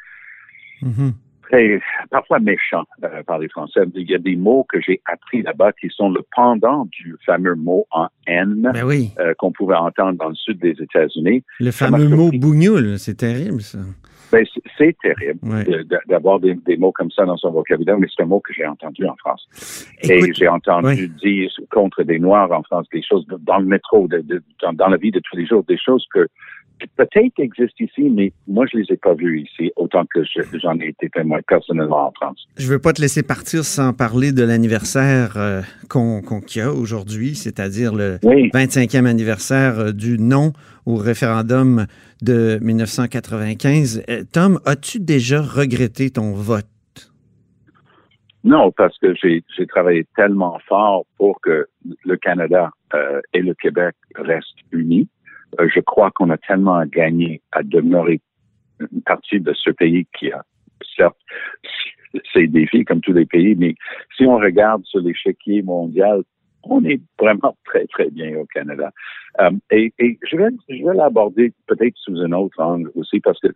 Mhm. 0.82 1.14
Très, 1.52 1.82
parfois 2.10 2.40
méchant 2.40 2.84
euh, 3.04 3.24
par 3.24 3.40
les 3.40 3.50
Français. 3.50 3.82
Il 3.96 4.10
y 4.10 4.16
a 4.16 4.18
des 4.18 4.36
mots 4.36 4.66
que 4.70 4.80
j'ai 4.82 5.02
appris 5.06 5.42
là-bas 5.42 5.74
qui 5.74 5.90
sont 5.90 6.10
le 6.10 6.22
pendant 6.36 6.86
du 6.86 7.16
fameux 7.26 7.56
mot 7.56 7.86
en 7.92 8.08
N 8.28 8.72
Ben 8.74 8.84
oui, 8.86 9.12
euh, 9.20 9.34
qu'on 9.38 9.52
pouvait 9.52 9.76
entendre 9.76 10.18
dans 10.18 10.30
le 10.30 10.36
sud 10.36 10.60
des 10.60 10.76
États-Unis. 10.82 11.44
le 11.60 11.72
ça 11.72 11.88
fameux 11.88 12.08
mot 12.10 12.32
bougnoule, 12.32 12.98
c'est 12.98 13.16
terrible, 13.16 13.62
ça. 13.62 13.80
Ben, 14.32 14.46
c'est- 14.78 14.96
terrible 15.02 15.40
d'avoir 16.08 16.40
des, 16.40 16.54
des 16.66 16.78
mots 16.78 16.92
comme 16.92 17.12
ça 17.12 17.26
dans 17.26 17.38
son 17.38 17.52
vocabulaire, 17.52 17.98
mais 18.00 18.08
c'est 18.16 18.24
un 18.24 18.28
mot 18.28 18.40
que 18.40 18.54
j'ai 18.54 18.66
entendu 18.66 19.06
en 19.06 19.16
France. 19.18 19.48
Et 20.04 20.34
j'ai 20.34 20.48
entendu 20.48 21.08
dire 21.22 21.50
contre 21.72 22.04
des 22.04 22.20
Noirs 22.20 22.52
en 22.52 22.64
France 22.64 22.88
des 22.94 23.02
choses 23.04 23.26
dans 23.42 23.60
le 23.60 23.66
métro, 23.66 24.08
de- 24.08 24.20
de- 24.20 24.42
dans, 24.62 24.74
dans 24.74 24.88
la 24.88 24.98
vie 24.98 25.12
de 25.12 25.20
tous 25.20 25.38
les 25.38 25.46
jours, 25.46 25.64
des 25.68 25.78
choses 25.78 26.06
que 26.14 26.28
qui 26.80 26.88
peut-être 26.98 27.38
existent 27.38 27.76
ici, 27.80 28.10
mais 28.10 28.34
moi, 28.48 28.66
je 28.66 28.76
les 28.80 28.86
ai 28.90 28.98
pas 28.98 29.14
vues 29.14 29.42
ici, 29.42 29.72
autant 29.76 30.04
que 30.12 30.24
je- 30.24 30.42
j'en 30.64 30.80
ai 30.80 30.88
été 30.88 31.10
témoin 31.10 31.38
personnellement 31.48 32.08
en 32.08 32.12
France. 32.12 32.48
je 32.58 32.68
veux 32.68 32.80
pas 32.80 32.92
te 32.92 33.00
laisser 33.02 33.22
partir 33.22 33.64
sans 33.64 33.94
parler 33.94 34.32
de 34.32 34.44
l'anniversaire 34.44 35.34
euh, 35.38 35.62
qu'on 35.90 36.22
qu'il 36.42 36.60
y 36.62 36.66
a 36.66 36.72
aujourd'hui, 36.72 37.36
c'est-à-dire 37.36 37.94
le 37.94 38.18
Oui. 38.24 38.50
25e 38.52 39.06
anniversaire 39.06 39.78
euh, 39.80 39.92
du 39.92 40.18
non 40.18 40.54
au 40.86 40.96
référendum 40.96 41.86
de 42.22 42.60
1995. 42.62 44.04
Euh, 44.10 44.24
Tom, 44.32 44.60
as-tu 44.66 45.00
déjà 45.00 45.42
regretté 45.42 46.10
ton 46.10 46.34
vote? 46.34 46.66
Non, 48.44 48.72
parce 48.72 48.98
que 48.98 49.14
j'ai 49.16 49.44
travaillé 49.68 50.06
tellement 50.16 50.58
fort 50.68 51.06
pour 51.18 51.40
que 51.42 51.68
le 52.06 52.18
Canada 52.18 52.72
euh, 52.96 53.22
et 53.34 53.42
le 53.42 53.54
Québec 53.54 53.96
restent 54.16 54.48
unis. 54.72 55.08
Euh, 55.60 55.70
je 55.74 55.80
crois 55.80 56.10
qu'on 56.12 56.30
a 56.32 56.38
tellement 56.38 56.76
à 56.76 56.88
gagner 56.88 57.42
à 57.52 57.62
demeurer 57.62 58.20
une 58.80 59.02
partie 59.04 59.40
de 59.40 59.54
ce 59.54 59.70
pays 59.70 60.08
qui 60.18 60.32
a 60.32 60.44
certes 60.98 61.18
ses 62.34 62.48
défis 62.48 62.84
comme 62.84 63.02
tous 63.02 63.14
les 63.14 63.26
pays, 63.26 63.56
mais 63.56 63.76
si 64.18 64.26
on 64.26 64.38
regarde 64.38 64.84
sur 64.86 65.00
l'échiquier 65.00 65.62
mondial, 65.62 66.24
on 66.64 66.84
est 66.86 67.02
vraiment 67.20 67.56
très, 67.66 67.86
très 67.88 68.10
bien 68.10 68.36
au 68.38 68.46
Canada. 68.46 68.92
Euh, 69.40 69.52
et, 69.72 69.94
je 70.00 70.38
vais, 70.38 70.50
je 70.70 70.86
vais 70.86 70.94
l'aborder 70.94 71.54
peut-être 71.68 71.96
sous 71.98 72.18
un 72.18 72.32
autre 72.34 72.62
angle 72.62 72.92
aussi 72.96 73.20
parce 73.20 73.40
que 73.40 73.48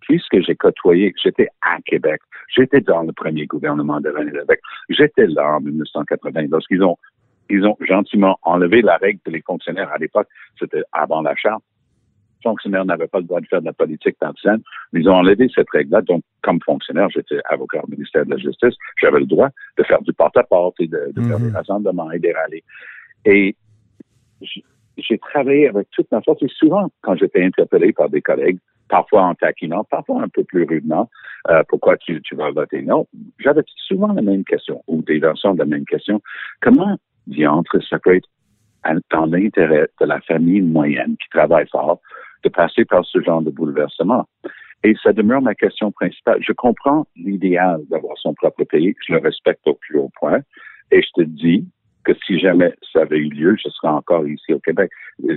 puisque 0.00 0.40
j'ai 0.40 0.54
côtoyé, 0.54 1.14
j'étais 1.22 1.48
à 1.62 1.78
Québec, 1.84 2.20
j'étais 2.54 2.80
dans 2.80 3.02
le 3.02 3.12
premier 3.12 3.46
gouvernement 3.46 4.00
de 4.00 4.10
René 4.10 4.32
Lévesque, 4.32 4.60
j'étais 4.90 5.26
là 5.26 5.56
en 5.56 5.60
1980 5.60 6.46
lorsqu'ils 6.50 6.82
ont 6.82 6.96
ils 7.50 7.64
ont 7.66 7.76
gentiment 7.80 8.38
enlevé 8.42 8.80
la 8.80 8.96
règle 8.96 9.20
que 9.24 9.30
les 9.30 9.42
fonctionnaires 9.42 9.90
à 9.92 9.98
l'époque, 9.98 10.28
c'était 10.58 10.82
avant 10.92 11.20
la 11.20 11.34
charte, 11.36 11.62
fonctionnaires 12.44 12.84
n'avaient 12.84 13.08
pas 13.08 13.18
le 13.18 13.24
droit 13.24 13.40
de 13.40 13.46
faire 13.46 13.60
de 13.60 13.66
la 13.66 13.72
politique 13.72 14.16
partisane. 14.18 14.62
Ils 14.92 15.08
ont 15.08 15.14
enlevé 15.16 15.48
cette 15.52 15.70
règle-là. 15.70 16.02
Donc, 16.02 16.22
comme 16.42 16.60
fonctionnaire, 16.64 17.08
j'étais 17.10 17.40
avocat 17.50 17.80
au 17.82 17.90
ministère 17.90 18.24
de 18.24 18.30
la 18.30 18.36
Justice, 18.36 18.74
j'avais 19.00 19.18
le 19.18 19.26
droit 19.26 19.48
de 19.76 19.82
faire 19.82 20.00
du 20.02 20.12
porte-à-porte 20.12 20.76
et 20.80 20.86
de, 20.86 21.00
de 21.16 21.22
faire 21.22 21.40
Mhm. 21.40 21.48
des 21.48 21.56
rassemblements 21.56 22.10
et 22.12 22.20
des 22.20 22.32
rallyes. 22.32 22.62
Et 23.24 23.56
j'ai 24.96 25.18
travaillé 25.18 25.68
avec 25.68 25.88
toute 25.90 26.10
ma 26.12 26.20
force 26.22 26.42
et 26.42 26.48
souvent, 26.48 26.88
quand 27.02 27.16
j'étais 27.16 27.42
interpellé 27.42 27.92
par 27.92 28.08
des 28.08 28.22
collègues, 28.22 28.58
parfois 28.88 29.22
en 29.22 29.34
taquinant, 29.34 29.84
parfois 29.84 30.22
un 30.22 30.28
peu 30.28 30.44
plus 30.44 30.64
rudement, 30.64 31.10
euh, 31.50 31.62
pourquoi 31.68 31.96
tu, 31.96 32.20
tu 32.22 32.36
vas 32.36 32.50
voter 32.50 32.82
non, 32.82 33.06
j'avais 33.38 33.62
souvent 33.88 34.12
la 34.12 34.22
même 34.22 34.44
question 34.44 34.82
ou 34.86 35.02
des 35.02 35.18
versions 35.18 35.54
de 35.54 35.58
la 35.60 35.64
même 35.64 35.86
question. 35.86 36.20
Comment 36.60 36.96
diantre 37.26 37.82
ça 37.88 37.98
peut 37.98 38.16
être 38.16 38.28
dans 39.10 39.26
l'intérêt 39.26 39.88
de 40.00 40.06
la 40.06 40.20
famille 40.20 40.60
moyenne 40.60 41.16
qui 41.22 41.28
travaille 41.30 41.66
fort 41.68 42.00
de 42.44 42.48
passer 42.50 42.84
par 42.84 43.04
ce 43.04 43.20
genre 43.20 43.42
de 43.42 43.50
bouleversement? 43.50 44.26
Et 44.82 44.94
ça 45.02 45.12
demeure 45.12 45.40
ma 45.40 45.54
question 45.54 45.90
principale. 45.90 46.38
Je 46.42 46.52
comprends 46.52 47.06
l'idéal 47.16 47.80
d'avoir 47.90 48.16
son 48.18 48.34
propre 48.34 48.64
pays. 48.64 48.94
Je 49.06 49.14
le 49.14 49.18
respecte 49.18 49.66
au 49.66 49.74
plus 49.74 49.98
haut 49.98 50.10
point. 50.20 50.40
Et 50.90 51.00
je 51.00 51.08
te 51.14 51.22
dis 51.22 51.66
que 52.04 52.12
si 52.26 52.38
jamais 52.38 52.74
ça 52.92 53.00
avait 53.00 53.18
eu 53.18 53.30
lieu, 53.30 53.56
je 53.56 53.70
serais 53.70 53.88
encore 53.88 54.28
ici 54.28 54.52
au 54.52 54.60
Québec. 54.60 54.90
Je, 55.26 55.36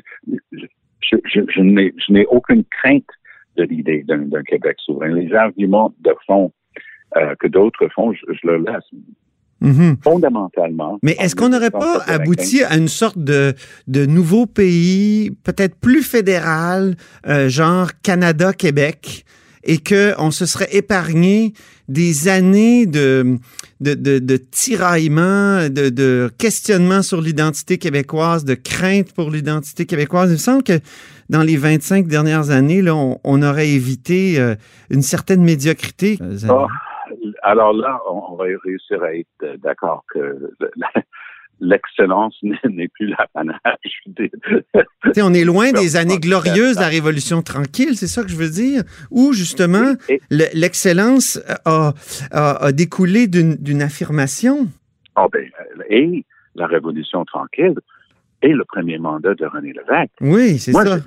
je, 1.02 1.42
je, 1.48 2.12
n'ai 2.12 2.26
aucune 2.26 2.66
crainte 2.66 3.08
de 3.56 3.64
l'idée 3.64 4.04
d'un 4.04 4.44
Québec 4.44 4.76
souverain. 4.80 5.14
Les 5.14 5.34
arguments 5.34 5.94
de 6.00 6.14
fond 6.26 6.52
euh, 7.16 7.34
que 7.40 7.48
d'autres 7.48 7.88
font, 7.96 8.12
je 8.12 8.26
le 8.44 8.58
laisse. 8.58 9.02
Mhm. 9.62 9.98
Fondamentalement. 10.04 11.00
Mais 11.02 11.16
est-ce 11.20 11.36
qu'on 11.36 11.50
n'aurait 11.50 11.72
pas 11.72 12.04
1995, 12.08 12.16
abouti 12.16 12.64
à 12.64 12.78
une 12.78 12.88
sorte 12.88 13.18
de, 13.18 13.54
de 13.88 14.06
nouveau 14.06 14.46
pays, 14.46 15.32
peut-être 15.44 15.76
plus 15.76 16.04
fédéral, 16.04 16.96
euh, 17.28 17.50
genre 17.50 17.90
Canada-Québec, 18.04 19.26
et 19.64 19.80
qu'on 19.80 20.32
se 20.32 20.46
serait 20.46 20.70
épargné 20.72 21.54
des 21.90 22.28
années 22.28 22.86
de, 22.86 23.38
de, 23.82 23.94
de, 23.96 24.20
de 24.20 24.38
tiraillement, 24.38 25.70
de, 25.70 25.90
de 25.90 26.32
questionnement 26.38 27.02
sur 27.02 27.22
l'identité 27.22 27.78
québécoise, 27.78 28.46
de 28.46 28.56
crainte 28.56 29.12
pour 29.14 29.30
l'identité 29.30 29.86
québécoise? 29.86 30.30
Il 30.30 30.34
me 30.34 30.38
semble 30.38 30.64
que 30.64 30.80
dans 31.30 31.44
les 31.44 31.58
25 31.58 32.08
dernières 32.08 32.50
années, 32.52 32.82
là, 32.82 32.96
on, 32.96 33.20
on 33.24 33.42
aurait 33.42 33.70
évité 33.70 34.40
euh, 34.40 34.56
une 34.90 35.02
certaine 35.02 35.44
médiocrité. 35.44 36.18
Euh, 36.22 36.38
Ah, 36.50 36.68
alors 37.52 37.74
là, 37.74 38.00
on, 38.10 38.22
on 38.32 38.36
va 38.36 38.46
réussir 38.64 39.02
à 39.04 39.14
être 39.14 39.28
euh, 39.44 39.58
d'accord 39.58 40.04
que 40.14 40.52
l'excellence 41.60 42.36
n'est 42.44 42.88
plus 42.88 43.08
l'apanage 43.08 43.58
des, 44.08 44.32
on 45.22 45.34
est 45.34 45.44
loin 45.44 45.72
des 45.72 45.96
années 45.98 46.20
glorieuses 46.20 46.76
de 46.76 46.82
la 46.82 46.88
Révolution 46.88 47.42
tranquille, 47.42 47.96
c'est 47.98 48.08
ça 48.08 48.22
que 48.24 48.30
je 48.30 48.36
veux 48.36 48.50
dire, 48.50 48.84
où 49.10 49.34
justement 49.34 49.94
l'excellence 50.30 51.40
a, 51.66 51.94
a- 52.32 52.66
a 52.66 52.72
découlé 52.72 53.28
d'une 53.28 53.82
affirmation? 53.82 54.68
Ah 55.16 55.28
ben, 55.32 55.44
euh, 55.80 55.84
et 55.90 56.26
la 56.56 56.68
Révolution 56.68 57.26
tranquille 57.26 57.76
et 58.44 58.54
le 58.54 58.64
premier 58.66 59.00
mandat 59.00 59.34
de 59.34 59.46
René 59.46 59.74
Lévesque. 59.74 60.12
Oui, 60.22 60.60
c'est 60.60 60.72
ça. 60.74 60.98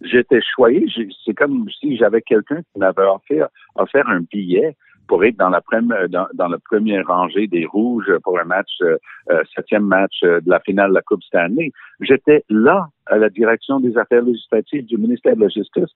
j'étais 0.00 0.40
choyé. 0.56 0.84
C'est 1.24 1.34
comme 1.34 1.68
si 1.78 1.96
j'avais 1.96 2.22
quelqu'un 2.22 2.56
qui 2.72 2.78
m'avait 2.80 3.02
offert, 3.02 3.46
offert 3.76 4.08
un 4.08 4.22
billet 4.32 4.76
pour 5.12 5.22
être 5.26 5.36
dans 5.36 5.50
la, 5.50 5.60
première, 5.60 6.08
dans, 6.08 6.26
dans 6.32 6.48
la 6.48 6.56
première 6.58 7.06
rangée 7.06 7.46
des 7.46 7.66
Rouges 7.66 8.10
pour 8.24 8.40
un 8.40 8.44
match, 8.44 8.70
euh, 8.80 8.96
euh, 9.30 9.42
septième 9.54 9.84
match 9.84 10.14
euh, 10.24 10.40
de 10.40 10.48
la 10.48 10.58
finale 10.60 10.88
de 10.88 10.94
la 10.94 11.02
Coupe 11.02 11.22
Stanley. 11.22 11.70
J'étais 12.00 12.42
là 12.48 12.88
à 13.04 13.18
la 13.18 13.28
direction 13.28 13.78
des 13.78 13.94
affaires 13.98 14.22
législatives 14.22 14.86
du 14.86 14.96
ministère 14.96 15.36
de 15.36 15.42
la 15.42 15.48
Justice 15.50 15.90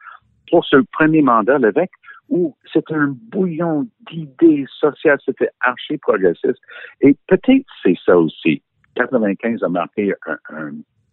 pour 0.51 0.67
ce 0.67 0.77
premier 0.93 1.23
mandat, 1.23 1.57
l'évêque, 1.57 1.93
où 2.29 2.55
c'était 2.71 2.93
un 2.93 3.17
bouillon 3.33 3.89
d'idées 4.11 4.67
sociales, 4.79 5.19
c'était 5.25 5.49
archi 5.61 5.97
progressiste. 5.97 6.61
Et 7.01 7.17
peut-être 7.27 7.65
c'est 7.83 7.97
ça 8.05 8.19
aussi. 8.19 8.61
95 8.97 9.63
a 9.63 9.69
marqué 9.71 10.13
un, 10.27 10.37
un 10.55 10.73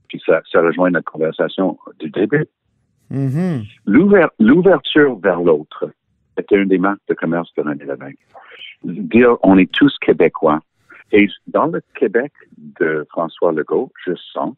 puis 0.10 0.22
ça, 0.25 0.41
ça 0.51 0.60
rejoint 0.62 0.91
notre 0.91 1.10
conversation 1.10 1.77
du 2.01 2.10
début. 2.10 2.48
Mhm. 3.10 3.63
L'ouver- 3.86 4.27
L'ouverture 4.39 5.17
vers 5.19 5.39
l'autre 5.39 5.89
était 6.38 6.56
une 6.56 6.70
des 6.70 6.78
marques 6.78 7.02
de 7.08 7.13
commerce 7.13 7.50
de 7.56 7.62
René 7.62 7.86
Lévesque. 7.86 8.18
Dire 8.84 9.38
on 9.44 9.58
est 9.58 9.72
tous 9.72 9.96
québécois. 10.00 10.60
Et 11.12 11.28
dans 11.48 11.68
le 11.68 11.82
Québec 11.96 12.32
de 12.80 13.06
François 13.10 13.52
Legault, 13.52 13.92
je 14.06 14.13
sens 14.34 14.56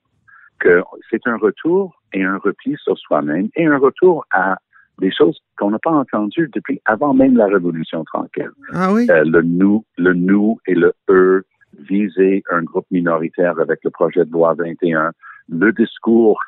que 0.60 0.82
c'est 1.10 1.28
un 1.28 1.38
retour 1.38 2.02
et 2.14 2.24
un 2.24 2.38
repli 2.38 2.76
sur 2.82 2.98
soi-même 2.98 3.50
et 3.56 3.66
un 3.66 3.78
retour 3.78 4.26
à 4.32 4.58
des 5.00 5.12
choses 5.12 5.38
qu'on 5.58 5.72
n'a 5.72 5.80
pas 5.80 5.92
entendues 5.92 6.50
depuis 6.54 6.82
avant 6.86 7.14
même 7.14 7.36
la 7.36 7.48
Révolution 7.48 8.06
tranquille. 8.06 8.52
Ah 8.74 8.94
oui? 8.94 9.06
Euh, 9.10 9.24
le 9.26 9.42
nous, 9.42 9.84
le 9.98 10.14
nous 10.14 10.58
et 10.68 10.76
le 10.76 10.94
eux, 11.10 11.44
viser 11.90 12.44
un 12.50 12.64
groupe 12.64 12.86
minoritaire 12.92 13.60
avec 13.60 13.80
le 13.84 13.90
projet 13.90 14.24
de 14.24 14.32
loi 14.32 14.54
21, 14.54 15.12
le 15.50 15.72
discours 15.72 16.40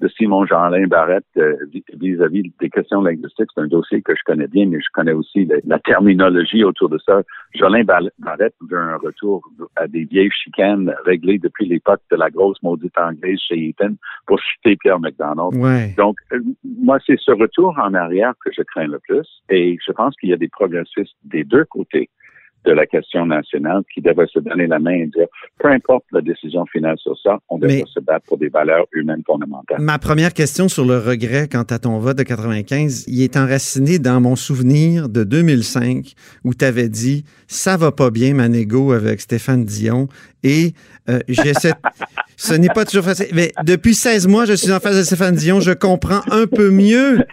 de 0.00 0.08
Simon 0.08 0.46
Jeanlin 0.46 0.86
Barrette 0.86 1.26
euh, 1.36 1.56
vis- 1.72 1.84
vis-à-vis 2.00 2.52
des 2.60 2.70
questions 2.70 3.02
linguistiques, 3.02 3.48
c'est 3.54 3.60
un 3.60 3.66
dossier 3.66 4.00
que 4.00 4.14
je 4.14 4.22
connais 4.24 4.46
bien, 4.46 4.66
mais 4.66 4.78
je 4.80 4.86
connais 4.92 5.12
aussi 5.12 5.44
la, 5.44 5.56
la 5.66 5.78
terminologie 5.80 6.62
autour 6.64 6.88
de 6.88 6.98
ça. 6.98 7.22
Jeanlin 7.54 7.82
Bar- 7.84 8.08
Barrette 8.18 8.54
veut 8.70 8.78
un 8.78 8.96
retour 8.96 9.42
à 9.76 9.88
des 9.88 10.04
vieilles 10.04 10.30
chicanes 10.30 10.94
réglées 11.04 11.38
depuis 11.38 11.66
l'époque 11.66 12.00
de 12.10 12.16
la 12.16 12.30
grosse 12.30 12.62
maudite 12.62 12.96
anglaise 12.96 13.40
chez 13.40 13.56
Eaton 13.56 13.96
pour 14.26 14.38
citer 14.40 14.76
Pierre 14.76 15.00
McDonald. 15.00 15.54
Ouais. 15.56 15.94
Donc, 15.96 16.16
euh, 16.32 16.40
moi, 16.64 16.98
c'est 17.04 17.18
ce 17.18 17.32
retour 17.32 17.76
en 17.82 17.92
arrière 17.94 18.34
que 18.44 18.50
je 18.56 18.62
crains 18.62 18.86
le 18.86 19.00
plus. 19.00 19.26
Et 19.50 19.76
je 19.84 19.92
pense 19.92 20.14
qu'il 20.16 20.30
y 20.30 20.32
a 20.32 20.36
des 20.36 20.48
progressistes 20.48 21.16
des 21.24 21.44
deux 21.44 21.64
côtés 21.64 22.08
de 22.64 22.72
la 22.72 22.86
question 22.86 23.26
nationale 23.26 23.82
qui 23.92 24.00
devraient 24.00 24.26
se 24.32 24.38
donner 24.38 24.66
la 24.66 24.78
main 24.78 24.92
et 24.92 25.06
dire, 25.06 25.26
peu 25.58 25.68
importe 25.68 26.04
la 26.12 26.20
décision 26.20 26.64
finale 26.66 26.96
sur 26.98 27.16
ça, 27.22 27.38
on 27.48 27.58
devrait 27.58 27.84
se 27.86 28.00
battre 28.00 28.26
pour 28.26 28.38
des 28.38 28.48
valeurs 28.48 28.86
humaines 28.92 29.22
fondamentales. 29.26 29.80
Ma 29.80 29.98
première 29.98 30.34
question 30.34 30.68
sur 30.68 30.84
le 30.84 30.98
regret 30.98 31.48
quant 31.50 31.62
à 31.62 31.78
ton 31.78 31.98
vote 31.98 32.18
de 32.18 32.22
95, 32.22 33.06
il 33.08 33.22
est 33.22 33.36
enraciné 33.36 33.98
dans 33.98 34.20
mon 34.20 34.36
souvenir 34.36 35.08
de 35.08 35.24
2005 35.24 36.12
où 36.44 36.54
tu 36.54 36.64
avais 36.64 36.88
dit 36.88 37.24
ça 37.46 37.76
va 37.76 37.92
pas 37.92 38.10
bien 38.10 38.34
Manego 38.34 38.92
avec 38.92 39.20
Stéphane 39.20 39.64
Dion 39.64 40.08
et 40.42 40.72
euh, 41.08 41.20
j'essaie 41.28 41.72
ce 42.36 42.54
n'est 42.54 42.68
pas 42.68 42.84
toujours 42.84 43.04
facile 43.04 43.28
mais 43.32 43.52
depuis 43.64 43.94
16 43.94 44.28
mois 44.28 44.44
je 44.44 44.52
suis 44.52 44.72
en 44.72 44.80
face 44.80 44.96
de 44.96 45.02
Stéphane 45.02 45.34
Dion, 45.34 45.60
je 45.60 45.72
comprends 45.72 46.20
un 46.30 46.46
peu 46.46 46.70
mieux 46.70 47.24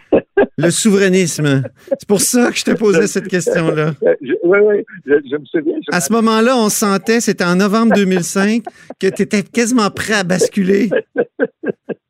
le 0.56 0.70
souverainisme. 0.70 1.62
C'est 1.88 2.08
pour 2.08 2.20
ça 2.20 2.50
que 2.50 2.56
je 2.56 2.64
te 2.64 2.72
posais 2.72 3.06
cette 3.06 3.28
question-là. 3.28 3.92
Oui, 4.48 4.58
oui, 4.62 4.84
je, 5.04 5.14
je, 5.28 5.36
me 5.36 5.44
souviens. 5.44 5.74
Je 5.82 5.96
à 5.96 6.00
ce 6.00 6.12
moment-là, 6.12 6.56
on 6.56 6.68
sentait, 6.68 7.20
c'était 7.20 7.42
en 7.44 7.56
novembre 7.56 7.94
2005, 7.96 8.62
que 9.00 9.08
tu 9.08 9.22
étais 9.22 9.42
quasiment 9.42 9.90
prêt 9.90 10.14
à 10.14 10.22
basculer. 10.22 10.88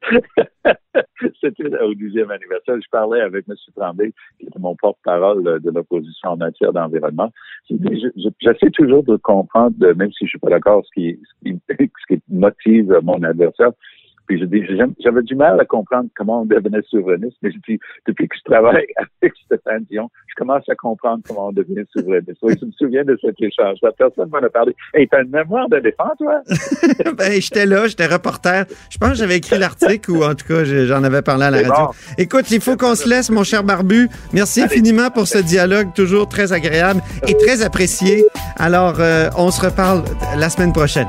C'était 1.40 1.78
au 1.82 1.94
dixième 1.94 2.30
anniversaire. 2.30 2.76
Je 2.76 2.88
parlais 2.90 3.20
avec 3.20 3.44
M. 3.48 3.54
Tremblay, 3.74 4.12
qui 4.38 4.46
était 4.46 4.58
mon 4.58 4.76
porte-parole 4.76 5.60
de 5.60 5.70
l'opposition 5.70 6.30
en 6.30 6.36
matière 6.36 6.72
d'environnement. 6.72 7.32
J'essaie 7.68 8.70
toujours 8.72 9.02
de 9.04 9.16
comprendre, 9.16 9.74
même 9.94 10.12
si 10.12 10.24
je 10.24 10.30
suis 10.30 10.38
pas 10.38 10.50
d'accord, 10.50 10.84
ce 10.84 10.90
qui, 11.00 11.20
ce 11.44 12.14
qui 12.14 12.22
motive 12.28 12.98
mon 13.02 13.22
adversaire. 13.22 13.70
Puis 14.26 14.40
je 14.40 14.44
dis, 14.44 14.62
j'avais 15.00 15.22
du 15.22 15.34
mal 15.34 15.60
à 15.60 15.64
comprendre 15.64 16.08
comment 16.16 16.42
on 16.42 16.46
devenait 16.46 16.82
souverainiste, 16.88 17.36
mais 17.42 17.52
je 17.52 17.58
dis, 17.68 17.78
depuis 18.06 18.28
que 18.28 18.36
je 18.36 18.50
travaille 18.50 18.86
avec 19.22 19.34
Stéphane 19.44 19.84
Dion, 19.90 20.10
je 20.26 20.34
commence 20.36 20.68
à 20.68 20.74
comprendre 20.74 21.22
comment 21.26 21.48
on 21.48 21.52
devient 21.52 21.84
souverainiste. 21.96 22.38
Oui, 22.42 22.54
je 22.60 22.66
me 22.66 22.72
souviens 22.72 23.04
de 23.04 23.16
cet 23.20 23.40
échange. 23.40 23.78
La 23.82 23.92
personne 23.92 24.28
m'en 24.30 24.38
a 24.38 24.48
parlé. 24.48 24.74
Hey, 24.94 25.08
t'as 25.08 25.22
une 25.22 25.30
mémoire 25.30 25.68
d'éléphant, 25.68 26.10
toi? 26.18 26.42
ben, 27.16 27.40
j'étais 27.40 27.66
là, 27.66 27.86
j'étais 27.86 28.06
reporter. 28.06 28.66
Je 28.90 28.98
pense 28.98 29.10
que 29.10 29.16
j'avais 29.16 29.36
écrit 29.36 29.58
l'article 29.58 30.10
ou 30.10 30.24
en 30.24 30.34
tout 30.34 30.46
cas, 30.46 30.64
j'en 30.64 31.04
avais 31.04 31.22
parlé 31.22 31.44
à 31.44 31.50
la 31.50 31.58
radio. 31.58 31.94
Écoute, 32.18 32.50
il 32.50 32.60
faut 32.60 32.76
qu'on 32.76 32.94
se 32.94 33.08
laisse, 33.08 33.30
mon 33.30 33.44
cher 33.44 33.62
Barbu. 33.64 34.08
Merci 34.32 34.62
infiniment 34.62 35.10
pour 35.10 35.26
ce 35.26 35.38
dialogue 35.38 35.92
toujours 35.94 36.28
très 36.28 36.52
agréable 36.52 37.00
et 37.26 37.34
très 37.36 37.64
apprécié. 37.64 38.24
Alors, 38.56 39.00
euh, 39.00 39.28
on 39.36 39.50
se 39.50 39.64
reparle 39.64 40.02
la 40.36 40.48
semaine 40.48 40.72
prochaine. 40.72 41.08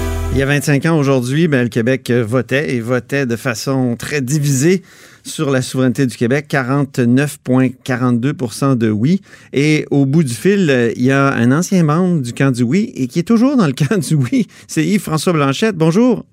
Il 0.33 0.37
y 0.37 0.43
a 0.43 0.45
25 0.45 0.85
ans 0.85 0.97
aujourd'hui, 0.97 1.49
ben, 1.49 1.63
le 1.63 1.69
Québec 1.69 2.09
votait 2.09 2.73
et 2.73 2.79
votait 2.79 3.25
de 3.25 3.35
façon 3.35 3.97
très 3.97 4.21
divisée 4.21 4.81
sur 5.25 5.51
la 5.51 5.61
souveraineté 5.61 6.07
du 6.07 6.15
Québec, 6.15 6.45
49,42% 6.49 8.77
de 8.77 8.89
oui. 8.89 9.19
Et 9.51 9.83
au 9.91 10.05
bout 10.05 10.23
du 10.23 10.33
fil, 10.33 10.93
il 10.95 11.03
y 11.03 11.11
a 11.11 11.33
un 11.33 11.51
ancien 11.51 11.83
membre 11.83 12.21
du 12.21 12.31
camp 12.31 12.51
du 12.51 12.63
oui 12.63 12.93
et 12.95 13.07
qui 13.07 13.19
est 13.19 13.27
toujours 13.27 13.57
dans 13.57 13.67
le 13.67 13.73
camp 13.77 13.99
du 13.99 14.15
oui. 14.15 14.47
C'est 14.69 14.85
Yves-François 14.85 15.33
Blanchette. 15.33 15.75
Bonjour. 15.75 16.23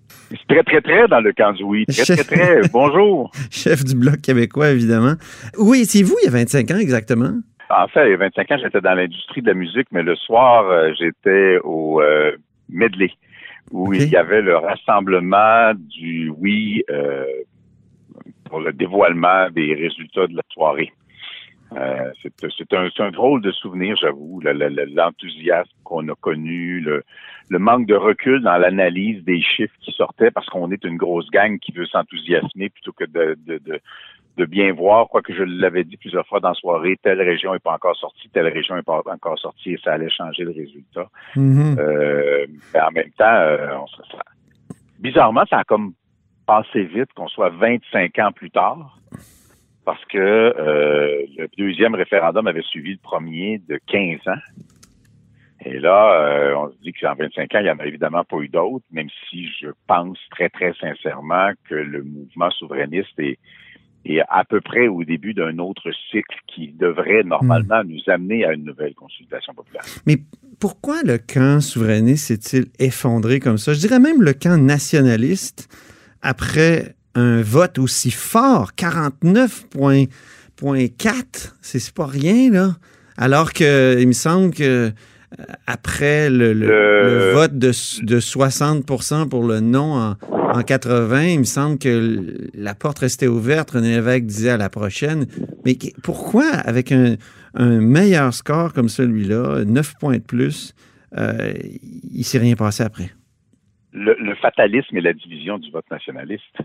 Très, 0.48 0.62
très, 0.62 0.80
très 0.80 1.08
dans 1.08 1.20
le 1.20 1.32
camp 1.32 1.54
du 1.54 1.64
oui. 1.64 1.84
Très, 1.86 2.04
très, 2.04 2.22
très. 2.24 2.60
Bonjour. 2.72 3.32
Chef 3.50 3.84
du 3.84 3.96
Bloc 3.96 4.20
québécois, 4.20 4.70
évidemment. 4.70 5.14
Oui, 5.58 5.86
c'est 5.86 6.04
vous 6.04 6.14
il 6.22 6.26
y 6.26 6.28
a 6.28 6.32
25 6.32 6.70
ans 6.70 6.78
exactement? 6.78 7.32
En 7.68 7.88
fait, 7.88 8.06
il 8.06 8.12
y 8.12 8.14
a 8.14 8.16
25 8.16 8.52
ans, 8.52 8.58
j'étais 8.62 8.80
dans 8.80 8.94
l'industrie 8.94 9.42
de 9.42 9.48
la 9.48 9.54
musique, 9.54 9.88
mais 9.90 10.04
le 10.04 10.14
soir, 10.14 10.70
euh, 10.70 10.92
j'étais 10.98 11.58
au 11.64 12.00
euh, 12.00 12.30
Medley, 12.70 13.10
où 13.70 13.92
il 13.92 14.08
y 14.08 14.16
avait 14.16 14.42
le 14.42 14.56
rassemblement 14.56 15.72
du 15.75 16.30
oui 16.37 16.82
euh, 16.90 17.25
pour 18.44 18.60
le 18.60 18.72
dévoilement 18.72 19.50
des 19.50 19.75
résultats 19.75 20.26
de 20.26 20.37
la 20.37 20.42
soirée. 20.50 20.92
Euh, 21.76 22.12
c'est 22.22 22.72
un, 22.72 22.88
un, 22.98 23.11
drôle 23.11 23.42
de 23.42 23.52
souvenir, 23.52 23.94
j'avoue, 24.00 24.40
l'enthousiasme 24.40 25.70
qu'on 25.85 26.09
a 26.09 26.14
connu, 26.14 26.81
le, 26.81 27.02
le, 27.50 27.59
manque 27.59 27.87
de 27.87 27.94
recul 27.94 28.40
dans 28.40 28.57
l'analyse 28.57 29.22
des 29.24 29.42
chiffres 29.42 29.74
qui 29.83 29.92
sortaient 29.92 30.31
parce 30.31 30.46
qu'on 30.46 30.70
est 30.70 30.83
une 30.85 30.96
grosse 30.96 31.28
gang 31.31 31.59
qui 31.59 31.72
veut 31.72 31.85
s'enthousiasmer 31.85 32.70
plutôt 32.70 32.92
que 32.92 33.04
de, 33.04 33.37
de, 33.46 33.59
de, 33.59 33.81
de, 34.38 34.44
bien 34.44 34.72
voir, 34.72 35.09
quoique 35.09 35.35
je 35.35 35.42
l'avais 35.42 35.85
dit 35.85 35.96
plusieurs 35.96 36.27
fois 36.27 36.40
dans 36.40 36.48
la 36.51 36.55
soirée, 36.55 36.96
telle 37.03 37.20
région 37.20 37.53
n'est 37.53 37.59
pas 37.59 37.72
encore 37.72 37.96
sortie, 37.96 38.29
telle 38.31 38.48
région 38.48 38.77
n'est 38.77 38.83
pas 38.83 39.03
encore 39.07 39.38
sortie 39.38 39.72
et 39.72 39.81
ça 39.83 39.92
allait 39.92 40.11
changer 40.11 40.44
le 40.44 40.53
résultat. 40.53 41.09
Mm-hmm. 41.37 41.79
euh, 41.79 42.46
mais 42.72 42.81
en 42.81 42.90
même 42.90 43.11
temps, 43.16 43.24
euh, 43.24 43.77
on 43.81 43.87
se, 43.87 44.03
bizarrement, 44.98 45.44
ça 45.48 45.59
a 45.59 45.64
comme 45.64 45.92
passé 46.46 46.85
vite 46.85 47.12
qu'on 47.14 47.29
soit 47.29 47.51
25 47.51 48.18
ans 48.18 48.33
plus 48.33 48.51
tard 48.51 48.98
parce 49.85 50.05
que 50.07 50.18
euh, 50.18 51.24
le 51.38 51.48
deuxième 51.57 51.94
référendum 51.94 52.46
avait 52.46 52.62
suivi 52.62 52.92
le 52.92 52.98
premier 53.03 53.59
de 53.68 53.81
15 53.87 54.18
ans. 54.27 54.40
Et 55.64 55.79
là, 55.79 56.12
euh, 56.12 56.55
on 56.57 56.70
se 56.70 56.77
dit 56.83 56.92
qu'en 56.92 57.14
25 57.14 57.55
ans, 57.55 57.59
il 57.61 57.64
n'y 57.64 57.70
en 57.70 57.79
a 57.79 57.87
évidemment 57.87 58.22
pas 58.22 58.37
eu 58.37 58.48
d'autres, 58.48 58.85
même 58.92 59.09
si 59.29 59.48
je 59.61 59.68
pense 59.87 60.18
très, 60.31 60.51
très 60.51 60.74
sincèrement 60.74 61.53
que 61.68 61.74
le 61.74 62.03
mouvement 62.05 62.51
souverainiste 62.51 63.18
est, 63.18 63.38
est 64.04 64.20
à 64.28 64.44
peu 64.44 64.61
près 64.61 64.88
au 64.88 65.04
début 65.04 65.32
d'un 65.34 65.58
autre 65.58 65.90
cycle 66.11 66.37
qui 66.46 66.72
devrait 66.72 67.22
normalement 67.24 67.82
nous 67.84 68.00
amener 68.06 68.44
à 68.44 68.52
une 68.52 68.64
nouvelle 68.64 68.94
consultation 68.94 69.54
populaire. 69.54 69.82
Mais 70.06 70.18
pourquoi 70.61 71.02
le 71.02 71.18
camp 71.18 71.61
souverainiste 71.61 72.26
s'est-il 72.26 72.66
effondré 72.78 73.40
comme 73.40 73.58
ça? 73.58 73.74
Je 73.74 73.80
dirais 73.80 74.00
même 74.00 74.22
le 74.22 74.32
camp 74.32 74.56
nationaliste, 74.56 75.68
après 76.22 76.94
un 77.14 77.42
vote 77.42 77.78
aussi 77.78 78.11
fort, 78.11 78.72
49,4, 78.76 81.54
c'est 81.61 81.92
pas 81.92 82.06
rien, 82.06 82.50
là. 82.50 82.76
Alors 83.16 83.52
que, 83.52 84.00
il 84.00 84.06
me 84.06 84.12
semble 84.12 84.54
que 84.54 84.92
euh, 85.38 85.44
après 85.66 86.30
le, 86.30 86.52
le, 86.52 86.66
le 86.66 87.32
vote 87.32 87.58
de, 87.58 87.68
de, 87.68 88.20
60% 88.20 89.28
pour 89.28 89.44
le 89.44 89.61
non 89.61 89.94
en, 89.94 90.16
en, 90.52 90.62
80, 90.62 91.22
il 91.24 91.38
me 91.40 91.44
semble 91.44 91.78
que 91.78 92.48
la 92.54 92.74
porte 92.74 93.00
restait 93.00 93.26
ouverte. 93.26 93.70
René 93.72 93.96
Lévesque 93.96 94.26
disait 94.26 94.50
à 94.50 94.56
la 94.56 94.70
prochaine. 94.70 95.26
Mais 95.64 95.76
pourquoi, 96.02 96.46
avec 96.46 96.92
un, 96.92 97.16
un 97.54 97.80
meilleur 97.80 98.32
score 98.32 98.72
comme 98.72 98.88
celui-là, 98.88 99.64
9 99.64 99.94
points 100.00 100.18
de 100.18 100.22
plus, 100.22 100.74
euh, 101.16 101.52
il 102.12 102.24
s'est 102.24 102.38
rien 102.38 102.54
passé 102.54 102.82
après? 102.82 103.11
Le, 103.92 104.16
le, 104.20 104.34
fatalisme 104.37 104.96
et 104.96 105.00
la 105.00 105.12
division 105.12 105.58
du 105.58 105.70
vote 105.70 105.90
nationaliste. 105.90 106.58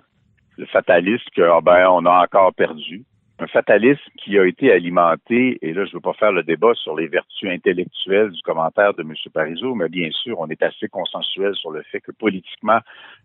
Le 0.57 0.65
fatalisme 0.67 1.25
que, 1.35 1.41
oh 1.41 1.61
ben, 1.61 1.87
on 1.89 2.05
a 2.05 2.23
encore 2.23 2.53
perdu 2.53 3.05
un 3.43 3.47
fatalisme 3.47 4.01
qui 4.17 4.37
a 4.39 4.45
été 4.45 4.71
alimenté, 4.71 5.57
et 5.61 5.73
là, 5.73 5.83
je 5.85 5.89
ne 5.89 5.95
veux 5.95 6.01
pas 6.01 6.13
faire 6.13 6.31
le 6.31 6.43
débat 6.43 6.73
sur 6.75 6.95
les 6.95 7.07
vertus 7.07 7.49
intellectuelles 7.49 8.31
du 8.31 8.41
commentaire 8.41 8.93
de 8.93 9.01
M. 9.01 9.13
Parizeau, 9.33 9.75
mais 9.75 9.89
bien 9.89 10.09
sûr, 10.11 10.39
on 10.39 10.47
est 10.47 10.63
assez 10.63 10.87
consensuel 10.87 11.53
sur 11.55 11.71
le 11.71 11.83
fait 11.83 11.99
que 11.99 12.11
politiquement, 12.11 12.79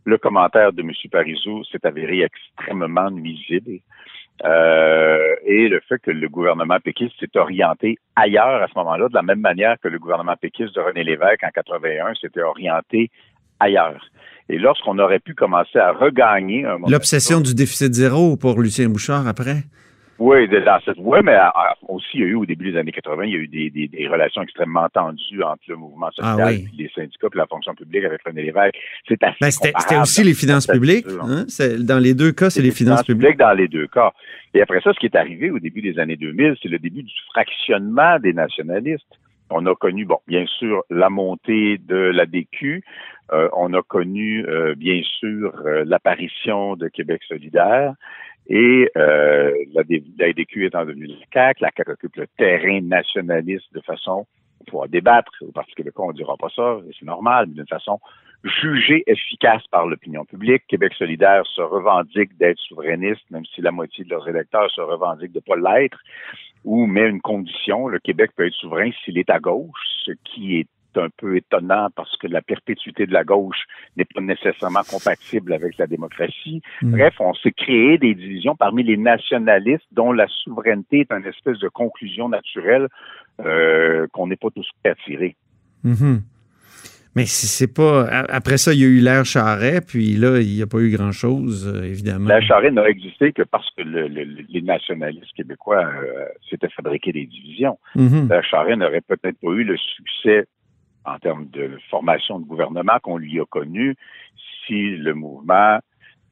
le 0.05 0.19
commentaire 0.19 0.73
de 0.73 0.83
M. 0.83 0.91
Parizeau 1.11 1.63
s'est 1.65 1.85
avéré 1.87 2.23
extrêmement 2.23 3.11
nuisible. 3.11 3.79
Euh, 4.45 5.35
et 5.45 5.69
le 5.69 5.81
fait 5.89 5.99
que 5.99 6.11
le 6.11 6.29
gouvernement 6.29 6.79
péquiste 6.79 7.15
s'est 7.19 7.37
orienté 7.37 7.99
ailleurs 8.15 8.63
à 8.63 8.69
ce 8.69 8.73
moment-là, 8.77 9.09
de 9.09 9.15
la 9.15 9.23
même 9.23 9.41
manière 9.41 9.77
que 9.83 9.89
le 9.89 9.99
gouvernement 9.99 10.37
péquiste 10.37 10.75
de 10.75 10.81
René 10.81 11.03
Lévesque 11.03 11.43
en 11.43 11.51
81 11.51 12.15
s'était 12.15 12.43
orienté 12.43 13.11
ailleurs. 13.59 14.05
Et 14.49 14.59
lorsqu'on 14.59 14.99
aurait 14.99 15.19
pu 15.19 15.35
commencer 15.35 15.79
à 15.79 15.93
regagner 15.93 16.65
L'obsession 16.89 17.41
du 17.41 17.55
déficit 17.55 17.93
zéro 17.93 18.37
pour 18.37 18.61
Lucien 18.61 18.89
Bouchard 18.89 19.27
après? 19.27 19.65
Oui, 20.19 20.49
dans 20.49 20.81
cette 20.85 20.97
oui, 20.99 21.19
mais 21.23 21.37
aussi 21.87 22.09
il 22.15 22.21
y 22.21 22.25
a 22.25 22.27
eu 22.27 22.35
au 22.35 22.45
début 22.45 22.73
des 22.73 22.79
années 22.79 22.91
80, 22.91 23.25
il 23.25 23.31
y 23.31 23.37
a 23.37 23.39
eu 23.39 23.47
des, 23.47 23.71
des, 23.71 23.87
des 23.87 24.09
relations 24.09 24.43
extrêmement 24.43 24.89
tendues 24.89 25.43
entre 25.45 25.63
le 25.69 25.77
mouvement 25.77 26.11
social, 26.11 26.41
ah 26.41 26.47
oui. 26.49 26.65
puis 26.65 26.77
les 26.77 26.91
syndicats, 26.93 27.29
puis 27.31 27.39
la 27.39 27.47
fonction 27.47 27.73
publique 27.75 28.05
avec 28.05 28.21
René 28.27 28.43
Lévesque. 28.43 28.75
C'est 29.07 29.23
assez 29.23 29.37
ben, 29.41 29.51
C'était 29.51 29.97
aussi 29.97 30.25
les 30.25 30.35
finances 30.35 30.67
publiques. 30.67 31.07
Hein? 31.23 31.45
Dans 31.79 32.03
les 32.03 32.15
deux 32.15 32.33
cas, 32.33 32.51
c'est 32.51 32.61
les, 32.61 32.69
les, 32.69 32.75
finances, 32.75 33.03
finances 33.03 33.07
publiques. 33.07 33.31
publiques. 33.31 33.39
Dans 33.39 33.53
les 33.53 33.69
deux 33.69 33.87
cas. 33.87 34.13
Et 34.55 34.61
après 34.61 34.81
ça, 34.81 34.93
ce 34.93 34.99
qui 34.99 35.07
est 35.07 35.17
arrivé 35.17 35.51
au 35.51 35.61
début 35.61 35.83
des 35.83 36.01
années 36.01 36.17
2000, 36.17 36.57
c'est 36.61 36.69
le 36.69 36.81
début 36.81 37.05
du 37.05 37.15
fractionnement 37.31 38.19
des 38.19 38.33
nationalistes. 38.33 39.07
On 39.51 39.65
a 39.67 39.75
connu, 39.75 40.05
bon, 40.05 40.19
bien 40.27 40.45
sûr, 40.59 40.83
la 40.91 41.11
montée 41.11 41.79
de 41.79 41.97
la 41.97 42.27
DQ. 42.27 42.83
Euh, 43.33 43.49
on 43.55 43.73
a 43.75 43.83
connu, 43.83 44.45
euh, 44.47 44.75
bien 44.75 45.01
sûr, 45.19 45.55
euh, 45.65 45.85
l'apparition 45.87 46.77
de 46.77 46.89
Québec 46.89 47.23
solidaire. 47.29 47.95
Et 48.49 48.91
euh, 48.97 49.53
la, 49.73 49.83
la 50.19 50.33
DQ 50.33 50.67
étant 50.67 50.85
devenue 50.85 51.07
la 51.07 51.17
CAQ, 51.33 51.63
la 51.63 51.71
CAQ 51.77 51.91
occupe 51.93 52.17
le 52.17 52.27
terrain 52.39 52.81
nationaliste 52.81 53.73
de 53.75 53.81
façon, 53.81 54.27
on 54.61 54.65
pourra 54.65 54.89
débattre, 54.89 55.33
parce 55.55 55.73
que 55.75 55.83
le 55.83 55.93
on 55.97 56.09
ne 56.09 56.17
dira 56.17 56.37
pas 56.37 56.49
ça, 56.55 56.79
c'est 56.99 57.05
normal, 57.05 57.47
mais 57.49 57.55
d'une 57.55 57.69
façon 57.69 58.01
jugée 58.45 59.03
efficace 59.07 59.63
par 59.71 59.87
l'opinion 59.87 60.25
publique. 60.25 60.63
Québec 60.69 60.95
solidaire 60.95 61.45
se 61.47 61.61
revendique 61.61 62.37
d'être 62.39 62.59
souverainiste, 62.59 63.29
même 63.31 63.45
si 63.47 63.61
la 63.61 63.73
moitié 63.73 64.05
de 64.05 64.11
leurs 64.11 64.29
électeurs 64.29 64.71
se 64.71 64.81
revendiquent 64.81 65.33
de 65.33 65.43
ne 65.47 65.55
pas 65.57 65.79
l'être, 65.79 65.99
ou 66.65 66.87
met 66.87 67.09
une 67.09 67.21
condition, 67.21 67.89
le 67.89 67.99
Québec 67.99 68.31
peut 68.37 68.47
être 68.47 68.55
souverain 68.55 68.91
s'il 69.05 69.19
est 69.19 69.31
à 69.31 69.39
gauche, 69.39 69.79
ce 70.05 70.13
qui 70.25 70.59
est 70.59 70.69
un 70.99 71.09
peu 71.17 71.37
étonnant 71.37 71.89
parce 71.95 72.17
que 72.19 72.27
la 72.27 72.43
perpétuité 72.43 73.07
de 73.07 73.13
la 73.13 73.25
gauche 73.25 73.65
n'est 73.97 74.05
pas 74.05 74.21
nécessairement 74.21 74.83
compatible 74.91 75.53
avec 75.53 75.79
la 75.79 75.87
démocratie. 75.87 76.61
Mm. 76.83 76.91
Bref, 76.93 77.15
on 77.21 77.35
s'est 77.35 77.53
créé 77.53 77.99
des 77.99 78.15
divisions 78.15 78.57
parmi 78.57 78.83
les 78.83 78.97
nationalistes 78.97 79.87
dont 79.93 80.13
la 80.13 80.27
souveraineté 80.29 81.01
est 81.01 81.13
une 81.13 81.27
espèce 81.27 81.59
de 81.59 81.69
conclusion 81.69 82.29
naturelle 82.29 82.89
euh, 83.45 84.07
qu'on 84.13 84.27
n'est 84.27 84.37
pas 84.37 84.49
tous 84.51 84.69
tirer. 85.05 85.37
Mhm. 85.85 86.23
Mais 87.17 87.25
si 87.27 87.47
c'est 87.47 87.73
pas. 87.73 88.07
Après 88.29 88.59
ça, 88.59 88.73
il 88.73 88.81
y 88.81 88.85
a 88.85 88.87
eu 88.87 89.01
l'ère 89.01 89.25
Charret, 89.25 89.81
puis 89.81 90.15
là, 90.15 90.39
il 90.41 90.55
n'y 90.55 90.63
a 90.63 90.67
pas 90.67 90.79
eu 90.79 90.91
grand-chose, 90.91 91.67
euh, 91.67 91.83
évidemment. 91.85 92.29
La 92.29 92.41
charrette 92.41 92.75
n'a 92.75 92.89
existé 92.89 93.33
que 93.33 93.43
parce 93.43 93.69
que 93.77 93.83
le- 93.83 94.07
le- 94.09 94.45
les 94.49 94.63
nationalistes 94.63 95.33
québécois 95.35 95.85
euh, 95.85 96.27
s'étaient 96.49 96.69
fabriqués 96.69 97.11
des 97.13 97.27
divisions. 97.27 97.79
Mhm. 97.97 98.29
La 98.29 98.43
charrette 98.43 98.79
n'aurait 98.79 99.01
peut-être 99.01 99.39
pas 99.41 99.51
eu 99.51 99.65
le 99.65 99.77
succès 99.77 100.47
en 101.09 101.19
termes 101.19 101.47
de 101.49 101.79
formation 101.91 102.39
de 102.39 102.45
gouvernement 102.45 102.99
qu'on 103.03 103.19
lui 103.19 103.41
a 103.41 103.45
connu 103.45 103.97
si 104.67 104.97
le 104.97 105.15
mouvement 105.15 105.79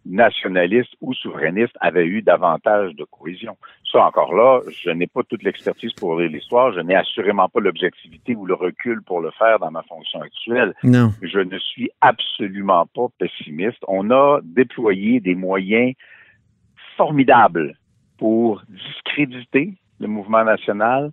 nationaliste 0.09 0.95
ou 1.01 1.15
souverainiste 1.15 1.77
avait 1.81 2.07
eu 2.07 2.23
davantage 2.23 2.95
de 2.95 3.05
cohésion. 3.05 3.57
Ça, 3.91 4.05
encore 4.05 4.35
là, 4.35 4.61
je 4.71 4.91
n'ai 4.91 5.07
pas 5.07 5.23
toute 5.25 5.43
l'expertise 5.43 5.93
pour 5.95 6.19
lire 6.19 6.31
l'histoire, 6.31 6.73
je 6.73 6.81
n'ai 6.81 6.95
assurément 6.95 7.49
pas 7.49 7.61
l'objectivité 7.61 8.35
ou 8.37 8.47
le 8.47 8.55
recul 8.55 9.03
pour 9.03 9.21
le 9.21 9.31
faire 9.33 9.59
dans 9.59 9.71
ma 9.71 9.83
fonction 9.83 10.21
actuelle. 10.21 10.75
Non. 10.85 11.11
Je 11.23 11.41
ne 11.41 11.59
suis 11.59 11.91
absolument 12.01 12.87
pas 12.95 13.07
pessimiste. 13.19 13.83
On 13.89 14.11
a 14.11 14.41
déployé 14.45 15.21
des 15.21 15.35
moyens 15.35 15.95
formidables 16.97 17.77
pour 18.19 18.63
discréditer 18.69 19.75
le 19.99 20.07
mouvement 20.07 20.45
national, 20.45 21.11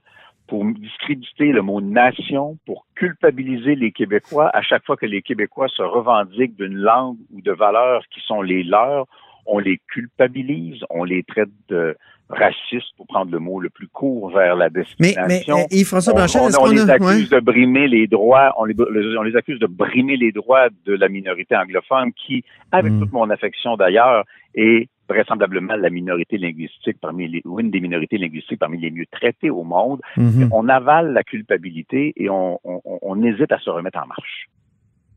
pour 0.53 0.65
discréditer 0.65 1.51
le 1.51 1.63
mot 1.63 1.81
nation, 1.81 2.59
pour 2.67 2.85
culpabiliser 2.93 3.73
les 3.73 3.91
Québécois 3.91 4.51
à 4.53 4.61
chaque 4.61 4.85
fois 4.85 4.95
que 4.95 5.07
les 5.07 5.23
Québécois 5.23 5.67
se 5.67 5.81
revendiquent 5.81 6.55
d'une 6.55 6.75
langue 6.75 7.17
ou 7.33 7.41
de 7.41 7.51
valeurs 7.51 8.03
qui 8.13 8.19
sont 8.27 8.43
les 8.43 8.61
leurs. 8.63 9.07
On 9.47 9.57
les 9.57 9.79
culpabilise, 9.91 10.79
on 10.91 11.05
les 11.05 11.23
traite 11.23 11.49
de 11.69 11.97
racistes, 12.29 12.95
pour 12.97 13.07
prendre 13.07 13.31
le 13.31 13.39
mot 13.39 13.59
le 13.59 13.71
plus 13.71 13.87
court 13.87 14.29
vers 14.29 14.55
la 14.55 14.69
Mais, 14.69 14.83
mais 14.99 15.07
destination. 15.07 15.57
euh, 15.57 15.63
Yves-François 15.75 16.13
On- 16.13 16.17
Blanchet, 16.17 16.39
on, 16.39 16.47
est-ce 16.49 16.57
on 16.59 16.63
qu'on 16.65 16.69
les 16.71 16.89
accuse 16.89 17.31
ouais. 17.31 17.39
de 17.39 17.43
brimer 17.43 17.87
les 17.87 18.05
droits, 18.05 18.53
on 18.57 18.65
les, 18.65 18.75
on 19.17 19.23
les 19.23 19.35
accuse 19.35 19.57
de 19.59 19.65
brimer 19.67 20.17
les 20.17 20.31
droits 20.31 20.69
de 20.85 20.93
la 20.93 21.09
minorité 21.09 21.55
anglophone 21.55 22.11
qui, 22.13 22.43
avec 22.71 22.93
Mm. 22.93 22.99
toute 22.99 23.11
mon 23.11 23.29
affection 23.31 23.75
d'ailleurs, 23.75 24.23
est 24.53 24.87
vraisemblablement 25.09 25.75
la 25.75 25.89
minorité 25.89 26.37
linguistique 26.37 26.97
parmi 27.01 27.27
les, 27.27 27.41
ou 27.45 27.59
une 27.59 27.71
des 27.71 27.81
minorités 27.81 28.17
linguistiques 28.17 28.59
parmi 28.59 28.79
les 28.79 28.91
mieux 28.91 29.05
traitées 29.11 29.49
au 29.49 29.63
monde. 29.63 29.99
Mhm. 30.17 30.49
On 30.51 30.69
avale 30.69 31.13
la 31.13 31.23
culpabilité 31.23 32.13
et 32.15 32.29
on, 32.29 32.59
on- 32.63 32.81
on 33.01 33.23
hésite 33.23 33.51
à 33.51 33.59
se 33.59 33.69
remettre 33.69 33.99
en 33.99 34.07
marche. 34.07 34.49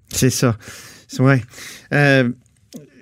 C'est 0.09 0.31
ça. 0.31 0.57
Ouais. 1.21 1.41
Euh, 1.93 2.31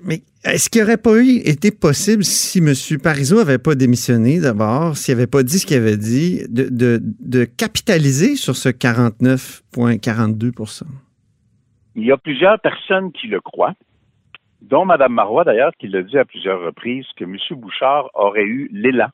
mais 0.05 0.23
est-ce 0.44 0.68
qu'il 0.68 0.83
n'aurait 0.83 0.99
pas 0.99 1.16
eu, 1.16 1.38
été 1.44 1.70
possible 1.70 2.23
si 2.25 2.59
M. 2.59 2.75
Parizeau 3.03 3.38
n'avait 3.38 3.59
pas 3.59 3.75
démissionné 3.75 4.40
d'abord, 4.40 4.97
s'il 4.97 5.14
n'avait 5.14 5.27
pas 5.27 5.42
dit 5.42 5.59
ce 5.59 5.66
qu'il 5.66 5.77
avait 5.79 5.97
dit, 5.97 6.42
de, 6.49 6.68
de, 6.68 7.01
de 7.03 7.44
capitaliser 7.44 8.37
sur 8.37 8.55
ce 8.57 8.68
49,42 8.68 10.83
Il 11.97 12.05
y 12.05 12.12
a 12.12 12.16
plusieurs 12.18 12.61
personnes 12.61 13.11
qui 13.12 13.27
le 13.29 13.40
croient, 13.40 13.75
dont 14.70 14.85
Mme 14.85 15.12
Marois 15.12 15.44
d'ailleurs, 15.44 15.72
qui 15.79 15.88
l'a 15.88 16.03
dit 16.03 16.18
à 16.18 16.24
plusieurs 16.24 16.61
reprises, 16.61 17.07
que 17.16 17.24
M. 17.24 17.37
Bouchard 17.53 18.09
aurait 18.14 18.44
eu 18.44 18.68
l'élan 18.72 19.09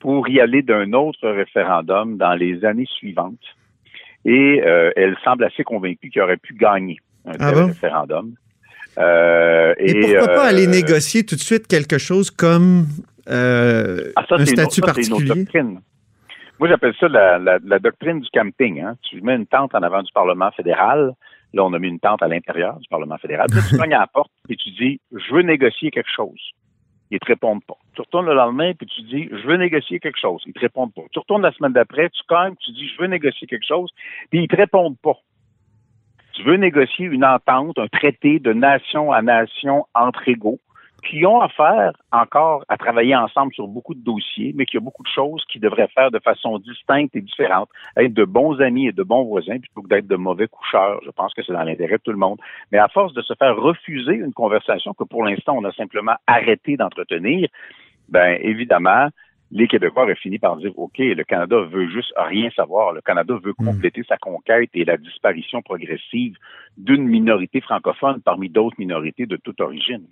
pour 0.00 0.28
y 0.28 0.40
aller 0.40 0.62
d'un 0.62 0.92
autre 0.92 1.28
référendum 1.28 2.16
dans 2.16 2.34
les 2.34 2.64
années 2.64 2.86
suivantes. 2.98 3.46
Et 4.24 4.62
euh, 4.64 4.90
elle 4.96 5.16
semble 5.24 5.44
assez 5.44 5.64
convaincue 5.64 6.10
qu'il 6.10 6.22
aurait 6.22 6.36
pu 6.36 6.54
gagner 6.54 6.98
un 7.26 7.32
Ah 7.38 7.50
tel 7.50 7.54
bon? 7.54 7.66
référendum. 7.66 8.34
Euh, 8.98 9.74
Et, 9.78 10.00
pourquoi 10.00 10.26
pas 10.28 10.46
euh, 10.46 10.50
aller 10.50 10.66
négocier 10.66 11.24
tout 11.24 11.36
de 11.36 11.40
suite 11.40 11.66
quelque 11.66 11.98
chose 11.98 12.30
comme 12.30 12.86
Ah, 13.26 14.24
ça, 14.28 14.34
un 14.36 14.38
une 14.38 14.46
statut 14.46 14.80
ça, 14.80 14.86
une 14.86 14.94
particulier? 14.94 15.44
Moi, 16.58 16.68
j'appelle 16.68 16.94
ça 16.98 17.06
la, 17.08 17.38
la- 17.38 17.58
la 17.64 17.78
doctrine 17.78 18.18
du 18.20 18.28
camping. 18.34 18.80
Hein. 18.80 18.96
Tu 19.02 19.20
mets 19.20 19.36
une 19.36 19.46
tente 19.46 19.74
en 19.76 19.82
avant 19.82 20.02
du 20.02 20.10
Parlement 20.12 20.50
fédéral. 20.52 21.12
Là, 21.54 21.64
on 21.64 21.72
a 21.72 21.78
mis 21.78 21.88
une 21.88 22.00
tente 22.00 22.22
à 22.22 22.28
l'intérieur 22.28 22.78
du 22.78 22.88
Parlement 22.88 23.16
fédéral. 23.18 23.46
Là, 23.50 23.60
tu 23.68 23.76
cognes 23.78 23.94
à 23.94 24.00
la 24.00 24.06
porte 24.06 24.30
et 24.48 24.56
tu 24.56 24.70
dis, 24.70 25.00
je 25.12 25.34
veux 25.34 25.42
négocier 25.42 25.90
quelque 25.90 26.10
chose. 26.14 26.40
Ils 27.10 27.18
te 27.18 27.26
répondent 27.26 27.64
pas. 27.64 27.76
Tu 27.94 28.02
retournes 28.02 28.26
le 28.26 28.34
lendemain 28.34 28.72
puis 28.74 28.86
tu 28.86 29.02
dis, 29.02 29.28
je 29.30 29.46
veux 29.46 29.56
négocier 29.56 29.98
quelque 29.98 30.20
chose. 30.20 30.42
Ils 30.46 30.52
te 30.52 30.60
répondent 30.60 30.92
pas. 30.92 31.02
Tu 31.10 31.18
retournes 31.18 31.42
la 31.42 31.52
semaine 31.52 31.72
d'après, 31.72 32.10
tu 32.10 32.22
cognes, 32.28 32.54
tu 32.56 32.70
dis, 32.72 32.86
je 32.88 33.00
veux 33.00 33.08
négocier 33.08 33.46
quelque 33.46 33.66
chose, 33.66 33.90
puis 34.30 34.42
ils 34.42 34.48
te 34.48 34.56
répondent 34.56 34.98
pas. 34.98 35.16
Tu 36.34 36.42
veux 36.44 36.56
négocier 36.56 37.06
une 37.06 37.24
entente, 37.24 37.78
un 37.78 37.88
traité 37.88 38.38
de 38.38 38.52
nation 38.52 39.10
à 39.10 39.22
nation 39.22 39.86
entre 39.94 40.28
égaux 40.28 40.60
qui 41.02 41.24
ont 41.24 41.40
affaire 41.40 41.92
encore 42.12 42.64
à 42.68 42.76
travailler 42.76 43.14
ensemble 43.14 43.52
sur 43.54 43.68
beaucoup 43.68 43.94
de 43.94 44.02
dossiers, 44.02 44.52
mais 44.56 44.66
qu'il 44.66 44.78
y 44.78 44.82
a 44.82 44.84
beaucoup 44.84 45.02
de 45.02 45.08
choses 45.08 45.44
qu'ils 45.48 45.60
devraient 45.60 45.88
faire 45.88 46.10
de 46.10 46.18
façon 46.18 46.58
distincte 46.58 47.14
et 47.14 47.20
différente, 47.20 47.68
être 47.96 48.12
de 48.12 48.24
bons 48.24 48.60
amis 48.60 48.88
et 48.88 48.92
de 48.92 49.02
bons 49.02 49.24
voisins, 49.24 49.58
plutôt 49.58 49.82
que 49.82 49.88
d'être 49.88 50.08
de 50.08 50.16
mauvais 50.16 50.48
coucheurs. 50.48 51.00
Je 51.04 51.10
pense 51.10 51.32
que 51.34 51.42
c'est 51.42 51.52
dans 51.52 51.62
l'intérêt 51.62 51.98
de 51.98 52.02
tout 52.02 52.10
le 52.10 52.18
monde. 52.18 52.38
Mais 52.72 52.78
à 52.78 52.88
force 52.88 53.12
de 53.14 53.22
se 53.22 53.34
faire 53.34 53.56
refuser 53.56 54.14
une 54.14 54.32
conversation 54.32 54.92
que 54.94 55.04
pour 55.04 55.24
l'instant 55.24 55.54
on 55.56 55.64
a 55.64 55.72
simplement 55.72 56.16
arrêté 56.26 56.76
d'entretenir, 56.76 57.48
ben 58.08 58.38
évidemment, 58.40 59.08
les 59.50 59.66
Québécois 59.66 60.02
auraient 60.02 60.14
fini 60.14 60.38
par 60.38 60.56
dire 60.56 60.72
OK, 60.78 60.98
le 60.98 61.24
Canada 61.24 61.60
veut 61.60 61.88
juste 61.88 62.12
rien 62.16 62.50
savoir. 62.50 62.92
Le 62.92 63.00
Canada 63.00 63.34
veut 63.42 63.54
compléter 63.54 64.02
sa 64.06 64.16
conquête 64.16 64.70
et 64.74 64.84
la 64.84 64.96
disparition 64.96 65.62
progressive 65.62 66.36
d'une 66.76 67.04
minorité 67.04 67.60
francophone 67.60 68.20
parmi 68.22 68.50
d'autres 68.50 68.76
minorités 68.78 69.26
de 69.26 69.36
toute 69.36 69.60
origine. 69.60 70.06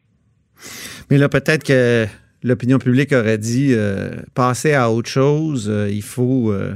Mais 1.10 1.18
là, 1.18 1.28
peut-être 1.28 1.64
que 1.64 2.06
l'opinion 2.42 2.78
publique 2.78 3.12
aurait 3.12 3.38
dit 3.38 3.70
euh, 3.72 4.10
passer 4.34 4.72
à 4.74 4.90
autre 4.90 5.08
chose, 5.08 5.66
euh, 5.68 5.88
il 5.90 6.02
faut. 6.02 6.52
euh, 6.52 6.74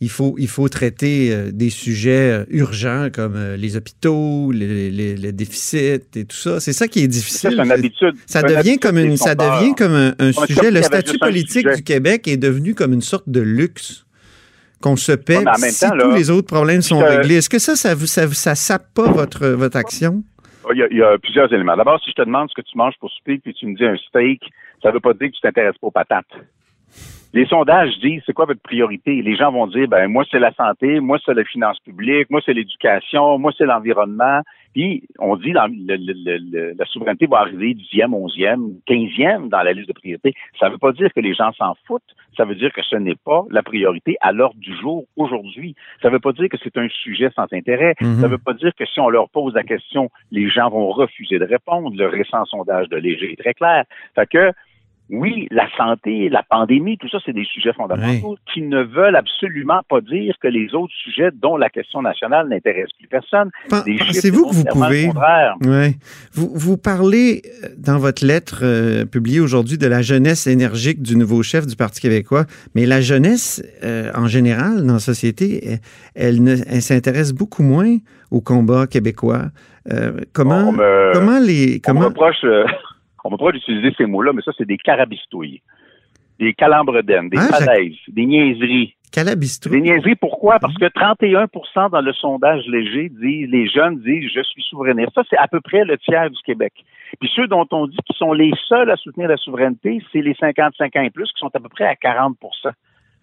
il 0.00 0.10
faut, 0.10 0.34
il 0.38 0.48
faut 0.48 0.68
traiter 0.68 1.28
euh, 1.32 1.50
des 1.52 1.70
sujets 1.70 2.44
urgents 2.50 3.08
comme 3.12 3.38
les 3.56 3.76
hôpitaux, 3.76 4.50
les, 4.52 4.90
les- 4.90 5.16
les 5.16 5.32
déficits 5.32 6.00
et 6.16 6.24
tout 6.26 6.36
ça. 6.36 6.60
C'est 6.60 6.74
ça 6.74 6.88
qui 6.88 6.98
est 6.98 7.02
Ça, 7.02 7.08
difficile. 7.08 7.54
c'est 7.56 7.64
une 7.64 7.72
habitude. 7.72 8.14
Ça 8.26 8.42
devient 8.42 8.56
habitude 8.56 8.80
comme 8.80 8.98
une, 8.98 9.16
ça 9.16 9.34
devient 9.34 9.74
comme 9.78 9.94
un, 10.18 10.32
sujet. 10.46 10.70
Le 10.72 10.82
statut 10.82 11.16
politique 11.18 11.66
du 11.76 11.82
Québec 11.82 12.28
est 12.28 12.36
devenu 12.36 12.74
comme 12.74 12.92
une 12.92 13.02
sorte 13.02 13.28
de 13.28 13.40
luxe 13.40 14.04
qu'on 14.80 14.96
se 14.96 15.12
paie 15.12 15.38
Ouais, 15.38 15.70
si 15.70 15.80
temps, 15.80 15.94
là, 15.94 16.04
tous 16.04 16.14
les 16.14 16.28
autres 16.28 16.48
problèmes 16.48 16.82
sont 16.82 16.98
réglés. 16.98 17.36
Est-ce 17.36 17.48
que 17.48 17.60
ça, 17.60 17.74
ça, 17.76 17.94
vous- 17.94 18.06
ça, 18.06 18.30
ça 18.34 18.54
sape 18.56 18.92
pas 18.92 19.10
votre, 19.10 19.46
votre 19.48 19.76
action? 19.78 20.22
Il 20.72 20.78
y, 20.78 20.82
a, 20.82 20.86
il 20.90 20.96
y 20.96 21.02
a 21.02 21.18
plusieurs 21.18 21.52
éléments. 21.52 21.76
D'abord, 21.76 22.00
si 22.00 22.10
je 22.10 22.14
te 22.14 22.22
demande 22.22 22.48
ce 22.48 22.54
que 22.54 22.62
tu 22.62 22.76
manges 22.76 22.96
pour 22.98 23.10
souper, 23.10 23.38
puis 23.38 23.52
tu 23.54 23.66
me 23.66 23.76
dis 23.76 23.84
un 23.84 23.96
steak, 23.96 24.42
ça 24.82 24.88
ne 24.88 24.94
veut 24.94 25.00
pas 25.00 25.12
dire 25.12 25.28
que 25.28 25.34
tu 25.34 25.40
t'intéresses 25.40 25.78
pas 25.78 25.86
aux 25.86 25.90
patates. 25.90 26.32
Les 27.34 27.46
sondages 27.46 27.98
disent 27.98 28.22
c'est 28.24 28.32
quoi 28.32 28.44
votre 28.46 28.62
priorité? 28.62 29.20
Les 29.20 29.34
gens 29.34 29.50
vont 29.50 29.66
dire 29.66 29.88
ben 29.88 30.06
moi 30.06 30.24
c'est 30.30 30.38
la 30.38 30.52
santé, 30.54 31.00
moi 31.00 31.18
c'est 31.26 31.34
les 31.34 31.44
finances 31.44 31.80
publiques, 31.80 32.30
moi 32.30 32.40
c'est 32.46 32.52
l'éducation, 32.54 33.38
moi 33.40 33.50
c'est 33.58 33.66
l'environnement. 33.66 34.40
Puis 34.72 35.02
on 35.18 35.34
dit 35.36 35.50
dans 35.50 35.66
le- 35.66 35.96
le- 35.96 36.14
le- 36.24 36.38
le- 36.38 36.74
la 36.78 36.84
souveraineté 36.86 37.26
va 37.26 37.38
arriver 37.40 37.74
dixième, 37.74 38.14
onzième, 38.14 38.74
quinzième 38.86 39.48
dans 39.48 39.62
la 39.62 39.72
liste 39.72 39.88
de 39.88 39.92
priorités. 39.94 40.32
Ça 40.60 40.66
ne 40.66 40.72
veut 40.74 40.78
pas 40.78 40.92
dire 40.92 41.12
que 41.12 41.18
les 41.18 41.34
gens 41.34 41.50
s'en 41.54 41.74
foutent. 41.88 42.02
Ça 42.36 42.44
veut 42.44 42.54
dire 42.54 42.72
que 42.72 42.82
ce 42.82 42.94
n'est 42.94 43.16
pas 43.24 43.42
la 43.50 43.64
priorité 43.64 44.16
à 44.20 44.30
l'ordre 44.30 44.60
du 44.60 44.72
jour 44.76 45.04
aujourd'hui. 45.16 45.74
Ça 46.02 46.08
ne 46.08 46.12
veut 46.14 46.20
pas 46.20 46.32
dire 46.32 46.48
que 46.48 46.56
c'est 46.62 46.76
un 46.78 46.88
sujet 46.88 47.30
sans 47.34 47.52
intérêt. 47.52 47.94
Mhm. 48.00 48.20
Ça 48.20 48.28
ne 48.28 48.32
veut 48.32 48.38
pas 48.38 48.54
dire 48.54 48.70
que 48.78 48.86
si 48.86 49.00
on 49.00 49.08
leur 49.08 49.28
pose 49.28 49.54
la 49.54 49.64
question, 49.64 50.08
les 50.30 50.48
gens 50.48 50.70
vont 50.70 50.90
refuser 50.92 51.40
de 51.40 51.44
répondre. 51.46 51.90
Le 51.96 52.06
récent 52.06 52.44
sondage 52.44 52.88
de 52.90 52.96
Léger 52.96 53.32
est 53.32 53.40
très 53.42 53.54
clair. 53.54 53.84
Fait 54.14 54.26
que, 54.28 54.52
oui, 55.10 55.46
la 55.50 55.68
santé, 55.76 56.28
la 56.30 56.42
pandémie, 56.42 56.96
tout 56.96 57.08
ça, 57.10 57.18
c'est 57.26 57.34
des 57.34 57.44
sujets 57.44 57.74
fondamentaux 57.74 58.36
qui 58.52 58.62
ne 58.62 58.82
veulent 58.82 59.16
absolument 59.16 59.80
pas 59.88 60.00
dire 60.00 60.34
que 60.40 60.48
les 60.48 60.74
autres 60.74 60.94
sujets, 60.94 61.28
dont 61.34 61.58
la 61.58 61.68
question 61.68 62.00
nationale, 62.00 62.48
n'intéressent 62.48 62.96
plus 62.98 63.08
personne. 63.08 63.50
Pensez-vous 63.68 64.48
que 64.48 64.54
vous 64.54 64.64
pouvez. 64.64 65.10
Ouais. 65.66 65.94
Vous, 66.32 66.50
vous 66.54 66.76
parlez 66.78 67.42
euh, 67.64 67.68
dans 67.76 67.98
votre 67.98 68.24
lettre 68.24 68.60
euh, 68.62 69.04
publiée 69.04 69.40
aujourd'hui 69.40 69.76
de 69.76 69.86
la 69.86 70.00
jeunesse 70.00 70.46
énergique 70.46 71.02
du 71.02 71.16
nouveau 71.16 71.42
chef 71.42 71.66
du 71.66 71.76
Parti 71.76 72.00
québécois, 72.00 72.44
mais 72.74 72.86
la 72.86 73.02
jeunesse, 73.02 73.62
euh, 73.82 74.10
en 74.14 74.26
général, 74.26 74.86
dans 74.86 74.94
la 74.94 74.98
société, 75.00 75.78
elle, 76.14 76.40
s'intéresse 76.80 77.32
beaucoup 77.34 77.62
moins 77.62 77.98
au 78.30 78.40
combat 78.40 78.86
québécois. 78.86 79.44
Euh, 79.92 80.12
comment, 80.32 80.68
On 80.70 80.72
me- 80.72 81.12
comment 81.12 81.38
les. 81.40 81.66
On 81.66 81.74
me 81.74 81.78
Comment, 81.80 82.06
reproche, 82.06 82.44
on 83.24 83.30
me 83.30 83.34
reproche 83.34 83.54
d'utiliser 83.54 83.92
ces 83.96 84.06
mots-là, 84.06 84.32
mais 84.32 84.42
ça, 84.42 84.52
c'est 84.56 84.66
des 84.66 84.76
carabistouilles, 84.78 85.62
des 86.38 86.52
calembredaines, 86.54 87.28
des 87.30 87.38
ça- 87.38 87.58
falaises, 87.58 87.96
des 88.08 88.26
niaiseries. 88.26 88.94
Calabistrou. 89.12 89.70
Des 89.70 89.80
niaiseries, 89.80 90.16
pourquoi? 90.16 90.58
Parce 90.58 90.74
que 90.74 90.86
31% 90.86 91.88
dans 91.90 92.00
le 92.00 92.12
sondage 92.14 92.64
léger 92.66 93.08
disent, 93.10 93.48
les 93.48 93.68
jeunes 93.68 94.00
disent, 94.00 94.28
je 94.34 94.42
suis 94.42 94.62
souverainiste. 94.62 95.12
Ça, 95.14 95.22
c'est 95.30 95.36
à 95.36 95.46
peu 95.46 95.60
près 95.60 95.84
le 95.84 95.96
tiers 95.98 96.28
du 96.30 96.38
Québec. 96.44 96.72
Puis 97.20 97.30
ceux 97.34 97.46
dont 97.46 97.64
on 97.70 97.86
dit 97.86 97.96
qu'ils 98.04 98.16
sont 98.16 98.32
les 98.32 98.50
seuls 98.68 98.90
à 98.90 98.96
soutenir 98.96 99.28
la 99.28 99.36
souveraineté, 99.36 100.02
c'est 100.12 100.20
les 100.20 100.34
55 100.34 100.96
ans 100.96 101.02
et 101.02 101.10
plus, 101.10 101.30
qui 101.32 101.38
sont 101.38 101.50
à 101.54 101.60
peu 101.60 101.68
près 101.68 101.84
à 101.84 101.94
40 101.94 102.36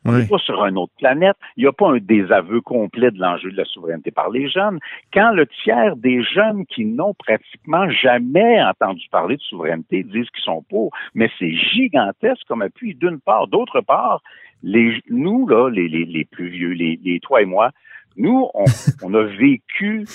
On 0.05 0.13
n'est 0.13 0.25
pas 0.25 0.37
sur 0.39 0.63
une 0.65 0.77
autre 0.77 0.93
planète. 0.97 1.35
Il 1.57 1.63
n'y 1.63 1.67
a 1.67 1.71
pas 1.71 1.89
un 1.89 1.97
désaveu 1.97 2.61
complet 2.61 3.11
de 3.11 3.19
l'enjeu 3.19 3.51
de 3.51 3.57
la 3.57 3.65
souveraineté 3.65 4.11
par 4.11 4.29
les 4.29 4.49
jeunes. 4.49 4.79
Quand 5.13 5.31
le 5.31 5.45
tiers 5.63 5.95
des 5.95 6.23
jeunes 6.23 6.65
qui 6.65 6.85
n'ont 6.85 7.13
pratiquement 7.13 7.89
jamais 7.89 8.61
entendu 8.63 9.05
parler 9.11 9.37
de 9.37 9.41
souveraineté 9.41 10.03
disent 10.03 10.29
qu'ils 10.29 10.43
sont 10.43 10.63
pour, 10.69 10.91
mais 11.13 11.29
c'est 11.37 11.51
gigantesque 11.51 12.43
comme 12.47 12.61
appui 12.61 12.95
d'une 12.95 13.19
part. 13.19 13.47
D'autre 13.47 13.81
part, 13.81 14.21
les, 14.63 15.01
nous, 15.09 15.47
là, 15.47 15.69
les, 15.69 15.87
les, 15.87 16.05
les 16.05 16.25
plus 16.25 16.49
vieux, 16.49 16.71
les, 16.71 16.99
les 17.03 17.19
toi 17.19 17.41
et 17.41 17.45
moi, 17.45 17.71
nous, 18.17 18.49
on, 18.53 18.65
on 19.03 19.13
a 19.13 19.23
vécu 19.23 20.05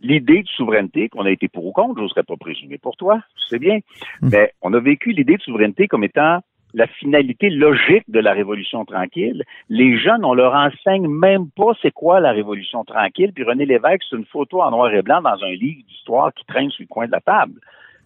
l'idée 0.00 0.42
de 0.42 0.48
souveraineté, 0.48 1.08
qu'on 1.08 1.24
a 1.24 1.30
été 1.30 1.48
pour 1.48 1.66
ou 1.66 1.72
contre, 1.72 2.00
j'oserais 2.00 2.22
pas 2.22 2.36
présumer 2.36 2.78
pour 2.78 2.96
toi, 2.96 3.20
c'est 3.48 3.58
bien, 3.58 3.78
Hmm. 4.20 4.30
mais 4.32 4.52
on 4.62 4.72
a 4.74 4.80
vécu 4.80 5.12
l'idée 5.12 5.36
de 5.36 5.42
souveraineté 5.42 5.86
comme 5.86 6.02
étant 6.02 6.40
la 6.74 6.86
finalité 6.86 7.50
logique 7.50 8.04
de 8.08 8.20
la 8.20 8.32
révolution 8.32 8.84
tranquille. 8.84 9.42
Les 9.70 9.98
jeunes, 9.98 10.24
on 10.24 10.34
leur 10.34 10.54
enseigne 10.54 11.08
même 11.08 11.46
pas 11.56 11.72
c'est 11.82 11.90
quoi 11.92 12.20
la 12.20 12.32
révolution 12.32 12.84
tranquille. 12.84 13.32
Puis 13.34 13.44
René 13.44 13.64
Lévesque, 13.66 14.02
c'est 14.10 14.16
une 14.16 14.26
photo 14.26 14.60
en 14.62 14.70
noir 14.70 14.92
et 14.92 15.02
blanc 15.02 15.22
dans 15.22 15.30
un 15.42 15.52
livre 15.52 15.80
d'histoire 15.88 16.32
qui 16.34 16.44
traîne 16.46 16.70
sur 16.70 16.82
le 16.82 16.88
coin 16.88 17.06
de 17.06 17.12
la 17.12 17.20
table. 17.20 17.54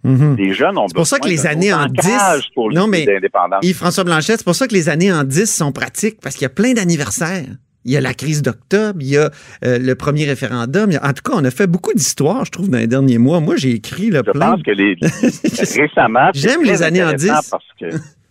Mhm. 0.04 0.36
Les 0.36 0.52
jeunes 0.52 0.78
ont 0.78 0.88
C'est 0.88 0.94
pour 0.96 1.06
ça 1.06 1.18
que 1.20 1.28
les 1.28 1.46
années 1.46 1.72
en 1.72 1.84
autre 1.84 1.92
ancrage 2.06 2.40
10 2.42 2.48
pour 2.54 2.72
Non, 2.72 2.86
mais 2.88 3.04
d'indépendance. 3.04 3.60
Yves-François 3.62 4.04
Blanchet, 4.04 4.36
c'est 4.36 4.44
pour 4.44 4.54
ça 4.56 4.66
que 4.66 4.74
les 4.74 4.88
années 4.88 5.12
en 5.12 5.22
10 5.24 5.46
sont 5.46 5.70
pratiques, 5.72 6.18
parce 6.20 6.34
qu'il 6.34 6.42
y 6.42 6.46
a 6.46 6.54
plein 6.54 6.72
d'anniversaires. 6.72 7.46
Il 7.84 7.90
y 7.92 7.96
a 7.96 8.00
la 8.00 8.14
crise 8.14 8.42
d'octobre, 8.42 8.98
il 9.00 9.08
y 9.08 9.16
a 9.16 9.30
euh, 9.64 9.78
le 9.80 9.94
premier 9.96 10.24
référendum. 10.24 10.90
il 10.90 10.94
y 10.94 10.96
a- 10.96 11.04
En 11.04 11.12
tout 11.12 11.22
cas, 11.24 11.32
on 11.36 11.44
a 11.44 11.50
fait 11.50 11.66
beaucoup 11.66 11.92
d'histoires, 11.92 12.44
je 12.44 12.50
trouve, 12.52 12.68
dans 12.70 12.78
les 12.78 12.86
derniers 12.86 13.18
mois. 13.18 13.40
Moi, 13.40 13.56
j'ai 13.56 13.70
écrit 13.72 14.08
le 14.10 14.22
Je 14.24 14.30
plein. 14.30 14.52
pense 14.52 14.62
que 14.62 14.70
les, 14.70 14.94
récemment, 15.82 16.30
J'aime 16.34 16.62
les 16.62 16.82
années 16.82 17.02
en 17.02 17.08
intéressant 17.08 17.40
10. 17.40 17.50
Parce 17.50 17.64
que 17.80 17.96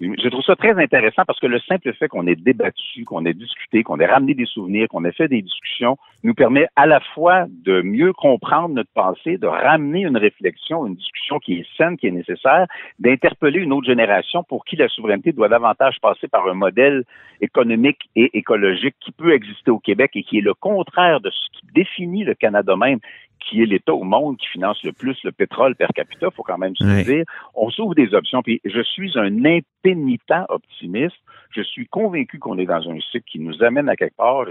je 0.00 0.28
trouve 0.28 0.42
ça 0.42 0.56
très 0.56 0.80
intéressant 0.82 1.22
parce 1.26 1.40
que 1.40 1.46
le 1.46 1.60
simple 1.60 1.92
fait 1.94 2.08
qu'on 2.08 2.26
ait 2.26 2.36
débattu, 2.36 3.04
qu'on 3.04 3.24
ait 3.24 3.34
discuté, 3.34 3.82
qu'on 3.82 3.98
ait 4.00 4.06
ramené 4.06 4.34
des 4.34 4.46
souvenirs, 4.46 4.88
qu'on 4.88 5.04
ait 5.04 5.12
fait 5.12 5.28
des 5.28 5.42
discussions, 5.42 5.96
nous 6.22 6.34
permet 6.34 6.66
à 6.76 6.86
la 6.86 7.00
fois 7.00 7.46
de 7.48 7.82
mieux 7.82 8.12
comprendre 8.12 8.74
notre 8.74 8.90
passé, 8.92 9.38
de 9.38 9.46
ramener 9.46 10.02
une 10.02 10.16
réflexion, 10.16 10.86
une 10.86 10.94
discussion 10.94 11.38
qui 11.38 11.54
est 11.54 11.66
saine, 11.76 11.96
qui 11.96 12.06
est 12.06 12.12
nécessaire, 12.12 12.66
d'interpeller 12.98 13.60
une 13.60 13.72
autre 13.72 13.86
génération 13.86 14.42
pour 14.42 14.64
qui 14.64 14.76
la 14.76 14.88
souveraineté 14.88 15.32
doit 15.32 15.48
davantage 15.48 16.00
passer 16.00 16.28
par 16.28 16.46
un 16.48 16.54
modèle 16.54 17.04
économique 17.40 18.08
et 18.16 18.36
écologique 18.36 18.96
qui 19.00 19.12
peut 19.12 19.32
exister 19.32 19.70
au 19.70 19.78
Québec 19.78 20.12
et 20.14 20.22
qui 20.22 20.38
est 20.38 20.42
le 20.42 20.54
contraire 20.54 21.20
de 21.20 21.30
ce 21.30 21.58
qui 21.58 21.66
définit 21.74 22.24
le 22.24 22.34
Canada 22.34 22.76
même, 22.76 22.98
qui 23.44 23.62
est 23.62 23.66
l'État 23.66 23.94
au 23.94 24.04
monde 24.04 24.36
qui 24.36 24.46
finance 24.46 24.82
le 24.82 24.92
plus 24.92 25.16
le 25.24 25.32
pétrole 25.32 25.74
per 25.74 25.88
capita, 25.94 26.30
faut 26.30 26.42
quand 26.42 26.58
même 26.58 26.74
se 26.76 27.04
dire. 27.04 27.24
On 27.54 27.70
s'ouvre 27.70 27.94
des 27.94 28.14
options. 28.14 28.42
Puis 28.42 28.60
je 28.64 28.80
suis 28.82 29.18
un 29.18 29.44
impénitent 29.44 30.46
optimiste. 30.48 31.16
Je 31.50 31.62
suis 31.62 31.86
convaincu 31.86 32.38
qu'on 32.38 32.58
est 32.58 32.66
dans 32.66 32.88
un 32.90 32.98
cycle 33.00 33.24
qui 33.26 33.38
nous 33.38 33.62
amène 33.62 33.88
à 33.88 33.96
quelque 33.96 34.16
part. 34.16 34.44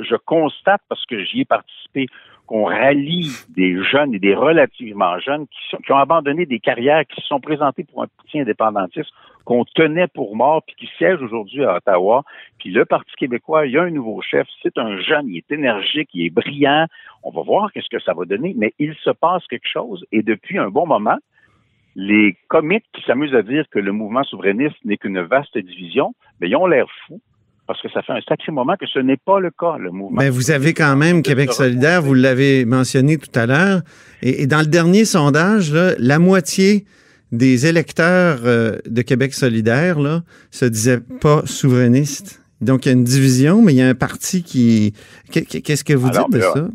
Je 0.00 0.16
constate, 0.16 0.82
parce 0.88 1.04
que 1.06 1.22
j'y 1.24 1.42
ai 1.42 1.44
participé, 1.44 2.06
qu'on 2.48 2.64
rallie 2.64 3.30
des 3.50 3.80
jeunes 3.84 4.14
et 4.14 4.18
des 4.18 4.34
relativement 4.34 5.18
jeunes 5.20 5.46
qui, 5.48 5.92
ont 5.92 5.96
abandonné 5.96 6.46
des 6.46 6.58
carrières, 6.58 7.06
qui 7.06 7.20
se 7.20 7.26
sont 7.26 7.40
présentés 7.40 7.84
pour 7.84 8.02
un 8.02 8.06
petit 8.24 8.40
indépendantiste 8.40 9.10
qu'on 9.44 9.64
tenait 9.64 10.08
pour 10.08 10.34
mort, 10.34 10.62
puis 10.66 10.74
qui 10.76 10.90
siège 10.96 11.22
aujourd'hui 11.22 11.64
à 11.64 11.76
Ottawa. 11.76 12.24
Puis 12.58 12.70
le 12.70 12.84
Parti 12.84 13.10
québécois, 13.16 13.66
il 13.66 13.72
y 13.72 13.78
a 13.78 13.82
un 13.82 13.90
nouveau 13.90 14.20
chef. 14.22 14.46
C'est 14.62 14.76
un 14.78 14.98
jeune, 14.98 15.28
il 15.28 15.38
est 15.38 15.52
énergique, 15.52 16.10
il 16.12 16.26
est 16.26 16.30
brillant. 16.30 16.86
On 17.22 17.30
va 17.30 17.42
voir 17.42 17.72
qu'est-ce 17.72 17.88
que 17.88 18.02
ça 18.02 18.14
va 18.14 18.24
donner, 18.24 18.54
mais 18.56 18.72
il 18.78 18.94
se 18.96 19.10
passe 19.10 19.46
quelque 19.46 19.68
chose. 19.68 20.04
Et 20.10 20.22
depuis 20.22 20.58
un 20.58 20.68
bon 20.68 20.86
moment, 20.86 21.18
les 21.96 22.36
comiques 22.48 22.86
qui 22.94 23.02
s'amusent 23.02 23.34
à 23.34 23.42
dire 23.42 23.64
que 23.70 23.78
le 23.78 23.92
mouvement 23.92 24.22
souverainiste 24.24 24.76
n'est 24.84 24.96
qu'une 24.96 25.20
vaste 25.20 25.56
division, 25.56 26.14
mais 26.40 26.48
ils 26.48 26.56
ont 26.56 26.66
l'air 26.66 26.86
fous 27.06 27.20
parce 27.68 27.80
que 27.80 27.88
ça 27.92 28.02
fait 28.02 28.12
un 28.14 28.20
sacré 28.26 28.50
moment 28.50 28.74
que 28.80 28.86
ce 28.86 28.98
n'est 28.98 29.16
pas 29.18 29.38
le 29.38 29.50
cas, 29.50 29.76
le 29.78 29.92
mouvement. 29.92 30.20
Mais 30.20 30.30
vous 30.30 30.50
avez 30.50 30.74
quand 30.74 30.96
même 30.96 31.22
Québec 31.22 31.52
solidaire, 31.52 32.02
vous 32.02 32.14
l'avez 32.14 32.64
mentionné 32.64 33.18
tout 33.18 33.30
à 33.38 33.46
l'heure. 33.46 33.82
Et, 34.22 34.42
et 34.42 34.46
dans 34.48 34.58
le 34.60 34.66
dernier 34.66 35.04
sondage, 35.04 35.72
là, 35.72 35.92
la 35.98 36.18
moitié 36.18 36.86
des 37.30 37.66
électeurs 37.66 38.38
euh, 38.44 38.78
de 38.86 39.02
Québec 39.02 39.34
solidaire 39.34 40.00
là, 40.00 40.22
se 40.50 40.64
disaient 40.64 41.00
pas 41.20 41.42
souverainistes. 41.44 42.42
Donc, 42.60 42.86
il 42.86 42.88
y 42.88 42.90
a 42.90 42.94
une 42.94 43.04
division, 43.04 43.62
mais 43.62 43.72
il 43.74 43.76
y 43.78 43.82
a 43.82 43.88
un 43.88 43.94
parti 43.94 44.42
qui... 44.42 44.94
Qu'est- 45.30 45.62
Qu'est-ce 45.62 45.84
que 45.84 45.92
vous 45.92 46.08
Alors, 46.08 46.28
dites 46.28 46.38
de 46.38 46.40
là, 46.40 46.52
ça? 46.54 46.68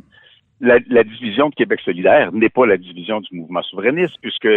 la, 0.61 0.77
la 0.87 1.03
division 1.03 1.49
de 1.49 1.55
Québec 1.55 1.79
solidaire 1.83 2.31
n'est 2.31 2.49
pas 2.49 2.65
la 2.65 2.77
division 2.77 3.19
du 3.19 3.35
mouvement 3.35 3.63
souverainiste, 3.63 4.15
puisque 4.21 4.47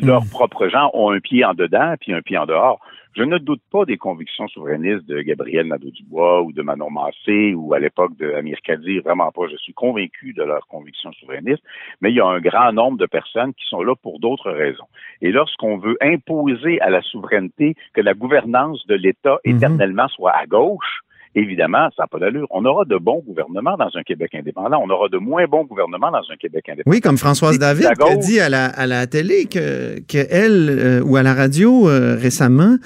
leurs 0.00 0.22
Hmm. 0.22 0.28
propres 0.28 0.68
gens 0.68 0.90
ont 0.94 1.10
un 1.10 1.18
pied 1.18 1.44
en 1.44 1.54
dedans 1.54 1.94
puis 2.00 2.12
un 2.12 2.22
pied 2.22 2.38
en 2.38 2.46
dehors. 2.46 2.78
Je 3.16 3.22
ne 3.22 3.38
doute 3.38 3.62
pas 3.72 3.84
des 3.84 3.96
convictions 3.96 4.46
souverainistes 4.48 5.06
de 5.06 5.20
Gabriel 5.22 5.66
Nadeau-Dubois 5.66 6.42
ou 6.42 6.52
de 6.52 6.62
Manon 6.62 6.90
Massé 6.90 7.54
ou 7.54 7.74
à 7.74 7.80
l'époque 7.80 8.16
de 8.16 8.32
Amir 8.32 8.58
Kadir, 8.62 9.02
vraiment 9.02 9.32
pas. 9.32 9.48
Je 9.50 9.56
suis 9.56 9.72
convaincu 9.72 10.32
de 10.34 10.42
leurs 10.42 10.66
convictions 10.68 11.12
souverainistes, 11.12 11.62
mais 12.00 12.10
il 12.10 12.16
y 12.16 12.20
a 12.20 12.26
un 12.26 12.40
grand 12.40 12.72
nombre 12.72 12.98
de 12.98 13.06
personnes 13.06 13.54
qui 13.54 13.64
sont 13.66 13.82
là 13.82 13.94
pour 13.96 14.20
d'autres 14.20 14.52
raisons. 14.52 14.86
Et 15.20 15.32
lorsqu'on 15.32 15.78
veut 15.78 15.96
imposer 16.00 16.80
à 16.80 16.90
la 16.90 17.02
souveraineté 17.02 17.74
que 17.92 18.00
la 18.00 18.14
gouvernance 18.14 18.86
de 18.86 18.94
l'État 18.94 19.38
Mhm. 19.44 19.56
éternellement 19.56 20.08
soit 20.08 20.32
à 20.32 20.46
gauche, 20.46 21.00
évidemment, 21.38 21.88
ça 21.96 22.02
n'a 22.02 22.06
pas 22.06 22.18
d'allure. 22.18 22.46
On 22.50 22.64
aura 22.64 22.84
de 22.84 22.96
bons 22.96 23.22
gouvernements 23.26 23.76
dans 23.76 23.90
un 23.94 24.02
Québec 24.02 24.34
indépendant. 24.34 24.80
On 24.84 24.90
aura 24.90 25.08
de 25.08 25.18
moins 25.18 25.46
bons 25.46 25.64
gouvernements 25.64 26.10
dans 26.10 26.22
un 26.30 26.36
Québec 26.36 26.68
indépendant. 26.68 26.94
Oui, 26.94 27.00
comme 27.00 27.18
Françoise 27.18 27.58
David 27.58 27.84
la 27.84 27.94
qui 27.94 28.12
a 28.12 28.16
dit 28.16 28.40
à 28.40 28.48
la, 28.48 28.66
à 28.66 28.86
la 28.86 29.06
télé 29.06 29.46
que, 29.46 30.00
que 30.00 30.26
elle, 30.30 30.68
euh, 30.70 31.02
ou 31.02 31.16
à 31.16 31.22
la 31.22 31.34
radio 31.34 31.88
euh, 31.88 32.16
récemment, 32.16 32.76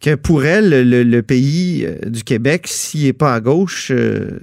que 0.00 0.14
pour 0.14 0.44
elle, 0.44 0.88
le, 0.88 1.02
le 1.02 1.22
pays 1.22 1.84
euh, 1.86 2.08
du 2.10 2.22
Québec, 2.22 2.66
s'il 2.66 3.06
n'est 3.06 3.12
pas 3.12 3.34
à 3.34 3.40
gauche, 3.40 3.90
euh, 3.90 4.38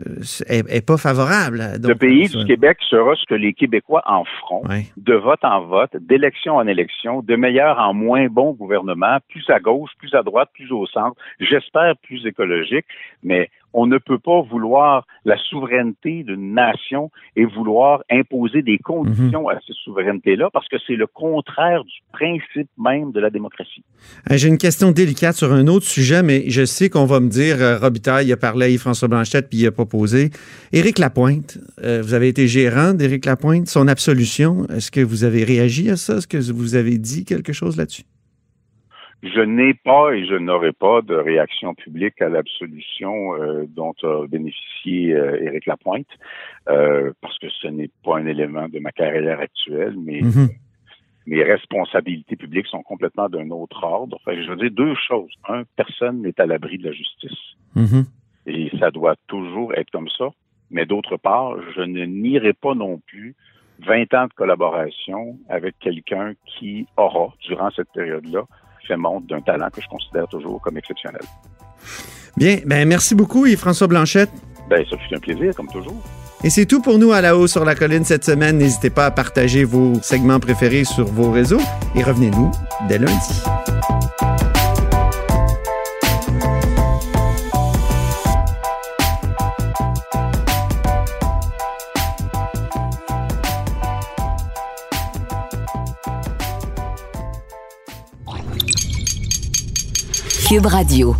est, 0.47 0.63
est 0.69 0.85
pas 0.85 0.97
favorable. 0.97 1.61
le 1.81 1.93
pays 1.95 2.27
du 2.27 2.43
Québec 2.45 2.77
sera 2.89 3.15
ce 3.15 3.25
que 3.27 3.35
les 3.35 3.53
Québécois 3.53 4.01
en 4.05 4.23
feront, 4.25 4.63
Ouais. 4.67 4.85
de 4.97 5.13
vote 5.13 5.43
en 5.43 5.61
vote, 5.65 5.91
d'élection 6.01 6.55
en 6.55 6.67
élection, 6.67 7.21
de 7.21 7.35
meilleur 7.35 7.77
en 7.79 7.93
moins 7.93 8.27
bon 8.27 8.53
gouvernement, 8.53 9.17
plus 9.29 9.47
à 9.49 9.59
gauche, 9.59 9.91
plus 9.99 10.13
à 10.15 10.23
droite, 10.23 10.49
plus 10.53 10.71
au 10.71 10.85
centre, 10.87 11.15
j'espère 11.39 11.95
plus 12.03 12.25
écologique, 12.25 12.85
mais 13.23 13.49
on 13.73 13.87
ne 13.87 13.97
peut 13.97 14.19
pas 14.19 14.41
vouloir 14.41 15.05
la 15.25 15.37
souveraineté 15.37 16.23
d'une 16.23 16.53
nation 16.53 17.11
et 17.35 17.45
vouloir 17.45 18.03
imposer 18.09 18.61
des 18.61 18.77
conditions 18.77 19.49
à 19.49 19.55
cette 19.65 19.75
souveraineté-là 19.83 20.49
parce 20.51 20.67
que 20.67 20.77
c'est 20.85 20.95
le 20.95 21.07
contraire 21.07 21.83
du 21.83 21.99
principe 22.11 22.69
même 22.77 23.11
de 23.11 23.19
la 23.19 23.29
démocratie. 23.29 23.83
J'ai 24.29 24.47
une 24.47 24.57
question 24.57 24.91
délicate 24.91 25.35
sur 25.35 25.51
un 25.51 25.67
autre 25.67 25.85
sujet, 25.85 26.23
mais 26.23 26.49
je 26.49 26.65
sais 26.65 26.89
qu'on 26.89 27.05
va 27.05 27.19
me 27.19 27.29
dire, 27.29 27.61
euh, 27.61 27.77
Robitaille, 27.77 28.27
il 28.27 28.33
a 28.33 28.37
parlé 28.37 28.65
à 28.65 28.69
Yves-François 28.69 29.07
Blanchette, 29.07 29.49
puis 29.49 29.59
il 29.59 29.67
a 29.67 29.71
proposé. 29.71 30.29
Éric 30.71 30.99
Lapointe, 30.99 31.57
euh, 31.83 32.01
vous 32.01 32.13
avez 32.13 32.27
été 32.27 32.47
gérant 32.47 32.93
d'Éric 32.93 33.25
Lapointe, 33.25 33.67
son 33.67 33.87
absolution, 33.87 34.65
est-ce 34.67 34.91
que 34.91 35.01
vous 35.01 35.23
avez 35.23 35.43
réagi 35.43 35.89
à 35.89 35.97
ça? 35.97 36.17
Est-ce 36.17 36.27
que 36.27 36.37
vous 36.37 36.75
avez 36.75 36.97
dit 36.97 37.25
quelque 37.25 37.53
chose 37.53 37.77
là-dessus? 37.77 38.03
Je 39.23 39.39
n'ai 39.39 39.73
pas 39.73 40.11
et 40.11 40.25
je 40.25 40.35
n'aurai 40.35 40.73
pas 40.73 41.01
de 41.01 41.15
réaction 41.15 41.73
publique 41.75 42.21
à 42.21 42.27
l'absolution 42.27 43.35
euh, 43.35 43.63
dont 43.69 43.93
a 44.03 44.27
bénéficié 44.27 45.13
euh, 45.13 45.41
Éric 45.41 45.65
Lapointe, 45.65 46.07
euh, 46.67 47.13
parce 47.21 47.39
que 47.39 47.47
ce 47.49 47.67
n'est 47.67 47.89
pas 48.03 48.17
un 48.17 48.25
élément 48.25 48.67
de 48.67 48.79
ma 48.79 48.91
carrière 48.91 49.39
actuelle, 49.39 49.95
mais 49.97 50.19
Mhm. 50.19 50.49
mes 51.25 51.41
responsabilités 51.41 52.35
publiques 52.35 52.67
sont 52.67 52.83
complètement 52.83 53.29
d'un 53.29 53.49
autre 53.49 53.81
ordre. 53.85 54.17
Enfin, 54.19 54.35
je 54.35 54.49
veux 54.49 54.57
dire 54.57 54.71
deux 54.71 54.95
choses. 54.95 55.31
Un, 55.47 55.63
personne 55.77 56.21
n'est 56.21 56.39
à 56.41 56.45
l'abri 56.45 56.77
de 56.77 56.89
la 56.89 56.91
justice. 56.91 57.39
Mhm. 57.75 58.03
Et 58.45 58.69
ça 58.77 58.91
doit 58.91 59.15
toujours 59.27 59.73
être 59.73 59.89
comme 59.91 60.09
ça. 60.09 60.31
Mais 60.69 60.85
d'autre 60.85 61.15
part, 61.15 61.55
je 61.77 61.81
ne 61.81 62.03
nierai 62.03 62.51
pas 62.51 62.75
non 62.75 62.99
plus 63.07 63.35
20 63.79 64.13
ans 64.15 64.27
de 64.27 64.33
collaboration 64.33 65.37
avec 65.47 65.79
quelqu'un 65.79 66.33
qui 66.45 66.87
aura, 66.97 67.33
durant 67.47 67.71
cette 67.71 67.91
période-là, 67.93 68.43
fait 68.87 68.97
montre 68.97 69.27
d'un 69.27 69.41
talent 69.41 69.69
que 69.71 69.81
je 69.81 69.87
considère 69.87 70.27
toujours 70.27 70.61
comme 70.61 70.77
exceptionnel. 70.77 71.21
Bien, 72.37 72.57
ben 72.65 72.87
merci 72.87 73.15
beaucoup 73.15 73.45
Yves-François 73.45 73.87
Blanchette. 73.87 74.31
Ben, 74.69 74.83
ça 74.89 74.97
fut 74.97 75.13
un 75.13 75.19
plaisir, 75.19 75.53
comme 75.55 75.67
toujours. 75.67 76.01
Et 76.43 76.49
c'est 76.49 76.65
tout 76.65 76.81
pour 76.81 76.99
nous 76.99 77.13
à 77.13 77.21
la 77.21 77.37
haut 77.37 77.47
sur 77.47 77.63
la 77.63 77.73
colline 77.73 78.03
cette 78.03 78.25
semaine. 78.25 78.57
N'hésitez 78.57 78.89
pas 78.89 79.05
à 79.05 79.11
partager 79.11 79.63
vos 79.63 79.93
segments 80.01 80.39
préférés 80.39 80.83
sur 80.83 81.05
vos 81.05 81.31
réseaux 81.31 81.61
et 81.95 82.03
revenez-nous 82.03 82.51
dès 82.89 82.97
lundi. 82.97 83.43
Radio. 100.61 101.15